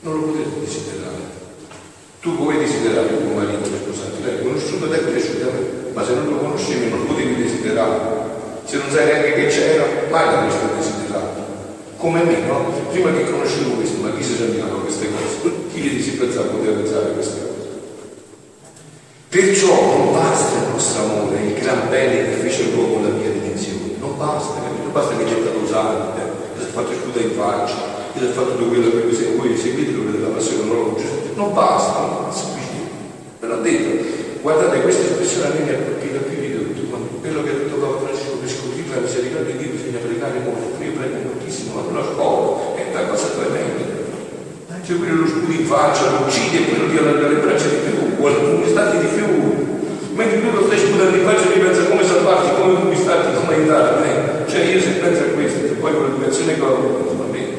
non 0.00 0.14
lo 0.14 0.20
potete 0.20 0.60
desiderare. 0.60 0.94
Tu 2.20 2.36
puoi 2.36 2.58
desiderare 2.58 3.06
tuo 3.06 3.34
marito 3.34 3.75
l'hai 4.26 4.42
conosciuto, 4.42 4.88
te 4.88 4.96
è 4.96 5.04
piaciuto 5.04 5.48
a 5.48 5.76
ma 5.96 6.04
se 6.04 6.12
non 6.12 6.28
lo 6.28 6.36
conoscevi 6.36 6.90
non 6.90 7.06
potevi 7.06 7.36
desiderare. 7.36 8.24
Se 8.64 8.76
non 8.76 8.90
sai 8.90 9.06
neanche 9.06 9.32
che 9.32 9.46
c'era, 9.46 9.86
mai 10.10 10.26
l'avresti 10.26 10.66
desiderato. 10.76 11.40
Come 11.96 12.22
me, 12.22 12.40
no? 12.40 12.70
Prima 12.90 13.12
che 13.12 13.30
conoscevo 13.30 13.76
questo, 13.76 14.02
ma 14.02 14.12
chi 14.12 14.22
si 14.22 14.34
sognava 14.34 14.80
queste 14.80 15.08
cose? 15.08 15.54
Chi 15.72 16.02
si 16.02 16.12
pensava 16.12 16.48
poteva 16.48 16.76
pensare 16.76 17.12
queste 17.12 17.40
cose? 17.40 17.68
Perciò 19.28 19.96
non 19.96 20.12
basta 20.12 20.56
il 20.58 20.68
nostro 20.72 21.02
amore, 21.04 21.36
il 21.40 21.54
gran 21.54 21.88
bene 21.88 22.24
che 22.24 22.36
fece 22.42 22.70
l'uomo 22.72 23.02
la 23.02 23.14
mia 23.14 23.30
dimensione. 23.30 23.96
Non 23.98 24.16
basta, 24.18 24.60
non 24.60 24.92
basta 24.92 25.16
che 25.16 25.26
ci 25.26 25.34
ha 25.34 25.44
dato 25.44 25.58
usante, 25.58 26.20
che 26.56 26.62
si 26.62 26.68
è 26.68 26.72
fatto 26.72 26.92
scuda 26.92 27.20
in 27.20 27.30
faccia, 27.32 27.74
che 28.12 28.18
si 28.18 28.24
è 28.24 28.28
fatto 28.28 28.56
tutto 28.56 28.68
quello 28.68 28.90
che 28.90 29.36
voi 29.36 29.56
seguite 29.56 29.94
quello 29.94 30.10
della 30.10 30.28
passione 30.28 30.64
non 30.64 30.94
Non 31.34 31.54
basta, 31.54 32.00
non 32.00 32.24
basta. 32.24 32.55
Ve 33.46 33.54
l'ho 33.54 33.62
detto, 33.62 34.42
guardate 34.42 34.82
questa 34.82 35.06
espressione 35.06 35.46
a 35.46 35.50
me 35.54 35.60
mi 35.62 35.70
ha 35.70 35.78
colpito 35.78 36.18
più 36.26 36.34
di 36.34 36.50
tutto, 36.50 36.98
quello 37.22 37.46
che 37.46 37.50
ha 37.50 37.58
detto 37.62 37.78
Papa 37.78 38.02
Francesco 38.02 38.42
per 38.42 38.50
scoprire 38.50 38.90
la 38.90 39.06
misericordia 39.06 39.54
di 39.54 39.62
Dio 39.62 39.70
bisogna 39.70 40.02
pregare 40.02 40.42
molto, 40.42 40.66
io 40.82 40.90
prego 40.98 41.14
moltissimo, 41.30 41.78
ma 41.78 41.86
non 41.86 41.94
la 41.94 42.10
è 42.74 42.82
una 42.90 43.06
cosa 43.06 43.26
tremenda. 43.38 43.86
C'è 44.82 44.98
quello 44.98 45.22
lo 45.22 45.26
scudo 45.30 45.52
in 45.54 45.62
faccia, 45.62 46.10
lo 46.10 46.26
uccide 46.26 46.66
quello 46.66 46.90
ti 46.90 46.98
allarga 46.98 47.26
le 47.30 47.38
braccia 47.38 47.70
di 47.70 47.78
più, 47.86 48.18
qualcuno 48.18 48.66
stati 48.66 48.98
di 48.98 49.10
più. 49.14 49.26
Mentre 50.18 50.42
tu 50.42 50.50
lo 50.50 50.66
stai 50.66 50.78
sputando 50.82 51.14
in 51.14 51.22
faccia 51.22 51.46
e 51.46 51.58
pensa 51.62 51.86
come 51.86 52.02
salvarti, 52.02 52.50
come 52.58 52.74
conquistarti, 52.82 53.30
come 53.30 53.54
aiutarti. 53.54 54.02
Eh? 54.10 54.50
Cioè 54.50 54.60
io 54.74 54.80
se 54.82 54.90
penso 54.98 55.22
a 55.22 55.30
questo, 55.38 55.70
poi 55.78 55.94
con 55.94 56.02
l'educazione 56.10 56.54
che 56.58 56.62
ho 56.66 56.74
avuto, 56.74 57.14
va 57.14 57.30
bene, 57.30 57.54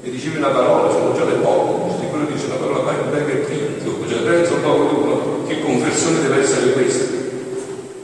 e 0.00 0.08
dicevi 0.08 0.40
una 0.40 0.48
parola, 0.48 0.88
sono 0.88 1.12
già 1.12 1.28
le 1.28 1.44
poche, 1.44 2.00
se 2.00 2.08
quello 2.08 2.24
dice 2.24 2.46
una 2.48 2.56
parola, 2.56 2.88
vai 2.88 2.96
un 3.04 3.10
bel 3.12 3.36
primo, 3.44 3.76
cioè 4.08 4.20
penso 4.20 4.54
un 4.54 4.62
po' 4.62 4.74
uno, 4.74 5.35
che 5.46 5.60
conversione 5.60 6.20
deve 6.20 6.42
essere 6.42 6.72
questa? 6.72 7.04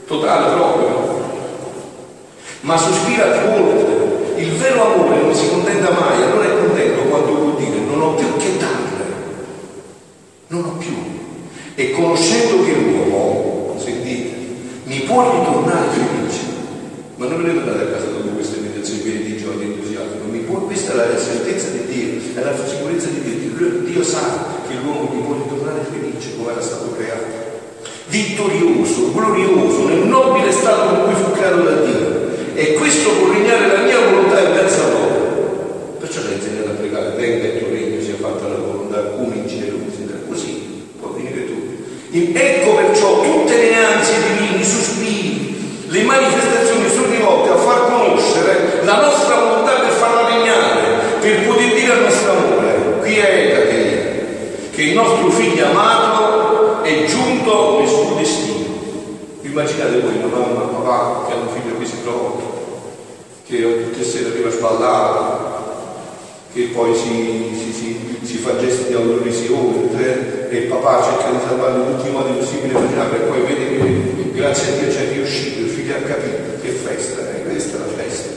Totale 0.07 0.55
proprio. 0.55 1.21
Ma 2.61 2.77
sospira 2.77 3.25
a 3.25 3.45
volte. 3.45 4.41
Il 4.41 4.51
vero 4.53 4.93
amore 4.93 5.21
non 5.21 5.33
si 5.33 5.49
contenta 5.49 5.91
mai, 5.91 6.23
allora 6.23 6.45
è 6.45 6.57
contento 6.57 7.01
quando 7.03 7.35
vuol 7.35 7.55
dire 7.57 7.79
non 7.79 8.01
ho 8.01 8.13
più 8.15 8.37
che 8.37 8.57
darle. 8.57 9.05
Non 10.47 10.63
ho 10.65 10.77
più. 10.77 10.95
E 11.75 11.91
conoscendo 11.91 12.63
che 12.63 12.73
l'uomo, 12.73 13.75
sentite, 13.77 14.35
mi 14.85 14.99
può 14.99 15.39
ritornare 15.39 15.87
felice, 15.91 16.41
ma 17.15 17.27
non 17.27 17.41
vedete 17.41 17.59
andare 17.59 17.83
a 17.83 17.91
casa 17.91 18.05
dopo 18.05 18.27
queste 18.29 18.59
meditazioni 18.59 18.99
piene 19.01 19.23
di 19.23 19.37
gioia 19.37 19.55
e 19.55 19.57
di 19.57 19.63
entusiasmo, 19.73 20.29
mi 20.29 20.39
può, 20.39 20.59
questa 20.59 20.93
è 20.93 20.95
la 20.95 21.19
certezza 21.19 21.69
di 21.69 21.85
Dio, 21.85 22.41
è 22.41 22.43
la 22.43 22.67
sicurezza 22.67 23.07
di 23.07 23.21
Dio. 23.21 23.31
Dio 23.83 24.03
sa 24.03 24.61
che 24.67 24.75
l'uomo 24.83 25.09
mi 25.13 25.21
può 25.21 25.33
ritornare 25.33 25.52
felice 25.91 26.35
come 26.37 26.51
era 26.51 26.61
stato 26.61 26.95
creato 26.95 27.41
vittorioso, 28.07 29.11
glorioso, 29.11 29.87
nel 29.87 30.05
nobile 30.05 30.51
stato 30.51 30.95
con 30.95 31.03
cui 31.05 31.15
fu 31.15 31.31
creato 31.31 31.61
da 31.61 31.75
Dio. 31.81 32.21
E 32.53 32.73
questo 32.75 33.09
può 33.09 33.31
regnare 33.31 33.67
la 33.67 33.81
mia 33.81 33.99
volontà 33.99 34.39
in 34.39 34.51
mezzo 34.51 34.83
a 34.83 34.87
loro. 34.89 35.97
Perciò 35.99 36.21
le 36.21 36.33
insegnate 36.35 36.69
a 36.69 36.73
pregare, 36.73 37.15
venga 37.15 37.47
il 37.47 37.59
tuo 37.59 37.69
regno, 37.69 38.01
sia 38.01 38.15
fatta 38.15 38.47
la 38.47 38.55
volontà, 38.55 39.01
come 39.15 39.35
in 39.35 39.47
cielo, 39.49 39.77
così 40.27 40.85
può 40.99 41.09
venire 41.09 41.45
tu. 41.45 41.53
Ecco 42.11 42.75
perciò 42.75 43.21
tutte 43.21 43.55
le 43.55 43.75
ansie 43.75 44.17
divine, 44.37 44.59
i 44.59 44.63
sospiri, 44.63 45.55
le 45.87 46.03
manifestazioni 46.03 46.89
sono 46.89 47.07
rivolte 47.09 47.49
a 47.49 47.57
far 47.57 47.89
conoscere 47.89 48.81
la 48.83 49.01
nostra 49.01 49.35
volontà 49.39 49.79
per 49.79 49.91
farla 49.91 50.27
regnare, 50.27 50.81
per 51.19 51.47
poter 51.47 51.73
dire 51.73 51.91
al 51.91 52.01
nostro 52.01 52.31
amore, 52.31 52.99
quietati, 53.01 54.01
che 54.71 54.81
il 54.81 54.93
nostro 54.93 55.29
figlio 55.29 55.65
amato 55.65 56.81
è 56.83 57.05
giunto 57.05 57.79
nel 57.79 57.87
suo 57.87 58.15
destino. 58.17 58.61
Immaginate 59.63 59.99
voi 60.01 60.17
una 60.17 60.27
mamma, 60.27 60.61
un 60.63 60.83
papà 60.83 61.25
che 61.25 61.31
hanno 61.31 61.43
un 61.43 61.55
figlio 61.55 61.79
che 61.79 61.85
si 61.85 62.01
trova, 62.03 62.35
che 63.47 63.83
tutte 63.85 63.97
le 63.97 64.03
sere 64.03 64.27
arriva 64.27 64.49
a 64.49 64.51
sballare, 64.51 65.21
che 66.51 66.63
poi 66.75 66.93
si, 66.93 67.55
si, 67.55 67.71
si, 67.71 68.19
si 68.23 68.37
fa 68.39 68.59
gesti 68.59 68.87
di 68.87 68.93
autorisione 68.93 70.49
eh, 70.49 70.53
e 70.53 70.57
il 70.63 70.67
papà 70.67 71.01
cerca 71.03 71.31
di 71.31 71.37
salvarlo 71.47 71.81
in 71.81 71.95
tutti 71.95 72.09
i 72.09 72.11
modi 72.11 72.33
possibili 72.39 72.75
e 72.75 73.19
poi 73.19 73.39
vede 73.39 73.77
che 73.79 74.31
grazie 74.33 74.67
a 74.67 74.75
Dio 74.79 74.89
c'è 74.89 75.13
riuscito, 75.13 75.61
il 75.61 75.69
figlio 75.69 75.95
ha 75.95 75.99
capito 75.99 76.59
che 76.61 76.67
festa, 76.67 77.21
eh, 77.21 77.43
questa 77.43 77.77
è 77.77 77.79
la 77.79 78.03
festa. 78.03 78.29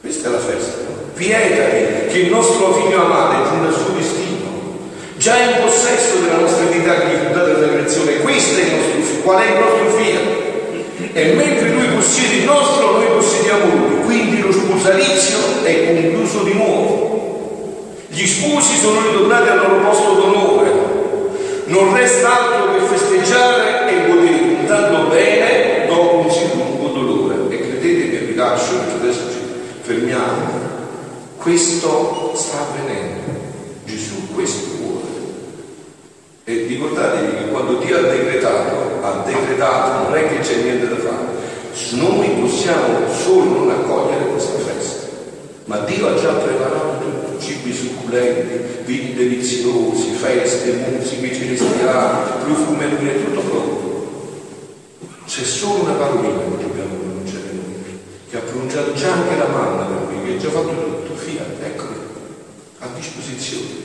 Questa 0.00 0.28
è 0.28 0.32
la 0.32 0.38
festa. 0.40 0.78
Pietari 1.14 2.08
che 2.10 2.18
il 2.18 2.30
nostro 2.30 2.72
figlio 2.72 3.00
amato 3.00 3.44
è 3.44 3.48
giunto 3.48 3.68
al 3.68 3.74
suo 3.74 3.94
destino, 3.94 4.50
già 5.18 5.36
in 5.36 5.62
possesso 5.62 6.18
della 6.18 6.38
nostra 6.38 6.64
vita 6.64 6.98
che 6.98 7.06
gli 7.06 7.26
fu 7.26 7.32
data 7.32 7.52
dalla 7.52 7.68
creazione. 7.68 8.16
Questo 8.16 8.58
è 8.58 8.64
il 8.64 8.72
nostro. 8.72 9.01
Qual 9.22 9.38
è 9.38 9.46
il 9.46 9.58
nostro 9.58 9.88
figlio? 9.96 10.50
E 11.12 11.32
mentre 11.34 11.68
lui 11.70 11.86
possiede 11.94 12.36
il 12.36 12.44
nostro, 12.44 12.92
noi 12.92 13.06
possediamo 13.06 13.64
lui. 13.74 14.02
Quindi 14.04 14.40
lo 14.40 14.50
sposalizio 14.50 15.62
è 15.62 15.86
concluso 15.86 16.42
di 16.42 16.54
nuovo. 16.54 17.92
Gli 18.08 18.26
sposi 18.26 18.76
sono 18.76 19.00
ritornati 19.00 19.48
al 19.48 19.58
loro 19.58 19.80
posto 19.80 20.12
d'onore. 20.14 20.70
Non 21.66 21.94
resta 21.94 22.28
altro 22.28 22.72
che 22.72 22.84
festeggiare 22.84 23.88
e 23.88 24.10
godere, 24.10 24.38
puntando 24.38 25.08
bene 25.08 25.86
dopo 25.86 26.16
un 26.16 26.30
sì 26.30 26.48
lungo 26.54 26.88
dolore. 26.88 27.54
E 27.54 27.60
credete 27.60 28.10
che 28.10 28.24
vi 28.24 28.34
lascio, 28.34 28.74
perché 28.74 28.94
adesso 28.94 29.20
ci 29.30 29.38
fermiamo. 29.82 30.60
Questo 31.36 32.32
sta 32.34 32.66
avvenendo. 32.68 33.40
Gesù 33.84 34.34
questo 34.34 34.66
vuole. 34.80 35.21
E 36.44 36.66
ricordatevi 36.66 37.36
che 37.36 37.48
quando 37.50 37.78
Dio 37.78 37.98
ha 37.98 38.02
decretato, 38.02 39.00
ha 39.00 39.22
decretato, 39.24 40.08
non 40.08 40.16
è 40.18 40.28
che 40.28 40.40
c'è 40.40 40.56
niente 40.62 40.88
da 40.88 40.96
fare. 40.96 41.30
Noi 41.92 42.28
possiamo 42.40 43.08
solo 43.12 43.44
non 43.44 43.70
accogliere 43.70 44.26
questa 44.26 44.58
festa. 44.58 45.06
Ma 45.66 45.78
Dio 45.84 46.08
ha 46.08 46.20
già 46.20 46.32
preparato 46.32 46.98
tutto, 46.98 47.38
cibi 47.38 47.72
succulenti, 47.72 48.82
vini 48.84 49.14
deliziosi, 49.14 50.10
feste, 50.14 50.72
musiche 50.90 51.32
celestiali, 51.32 52.42
profumerie, 52.42 53.14
è 53.14 53.24
tutto 53.24 53.40
pronto. 53.40 54.10
C'è 55.24 55.44
solo 55.44 55.84
una 55.84 55.92
parolina 55.92 56.38
che 56.38 56.62
dobbiamo 56.62 56.94
pronunciare 56.96 57.52
noi, 57.52 57.98
che 58.28 58.36
ha 58.36 58.40
pronunciato 58.40 58.92
già 58.94 59.12
anche 59.12 59.36
la 59.36 59.46
manna 59.46 59.84
per 59.84 59.96
lui, 60.08 60.24
che 60.24 60.34
ha 60.34 60.38
già 60.38 60.50
fatto 60.50 60.74
tutto, 60.74 61.14
fiat, 61.14 61.62
eccomi, 61.62 61.96
a 62.80 62.88
disposizione. 62.96 63.82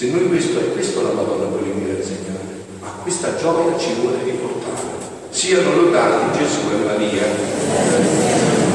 Se 0.00 0.06
noi 0.06 0.28
questo 0.28 0.58
è 0.58 0.72
questo 0.72 1.02
la 1.02 1.12
Madonna 1.12 1.44
vuole 1.44 1.72
venire 1.74 1.92
a 1.92 1.96
insegnare, 1.96 2.64
a 2.80 2.88
questa 3.02 3.36
gioia 3.36 3.76
ci 3.76 3.92
vuole 4.00 4.16
riportare. 4.24 4.80
Siano 5.28 5.74
lodati 5.74 6.38
Gesù 6.38 6.60
e 6.70 6.84
Maria. 6.86 8.69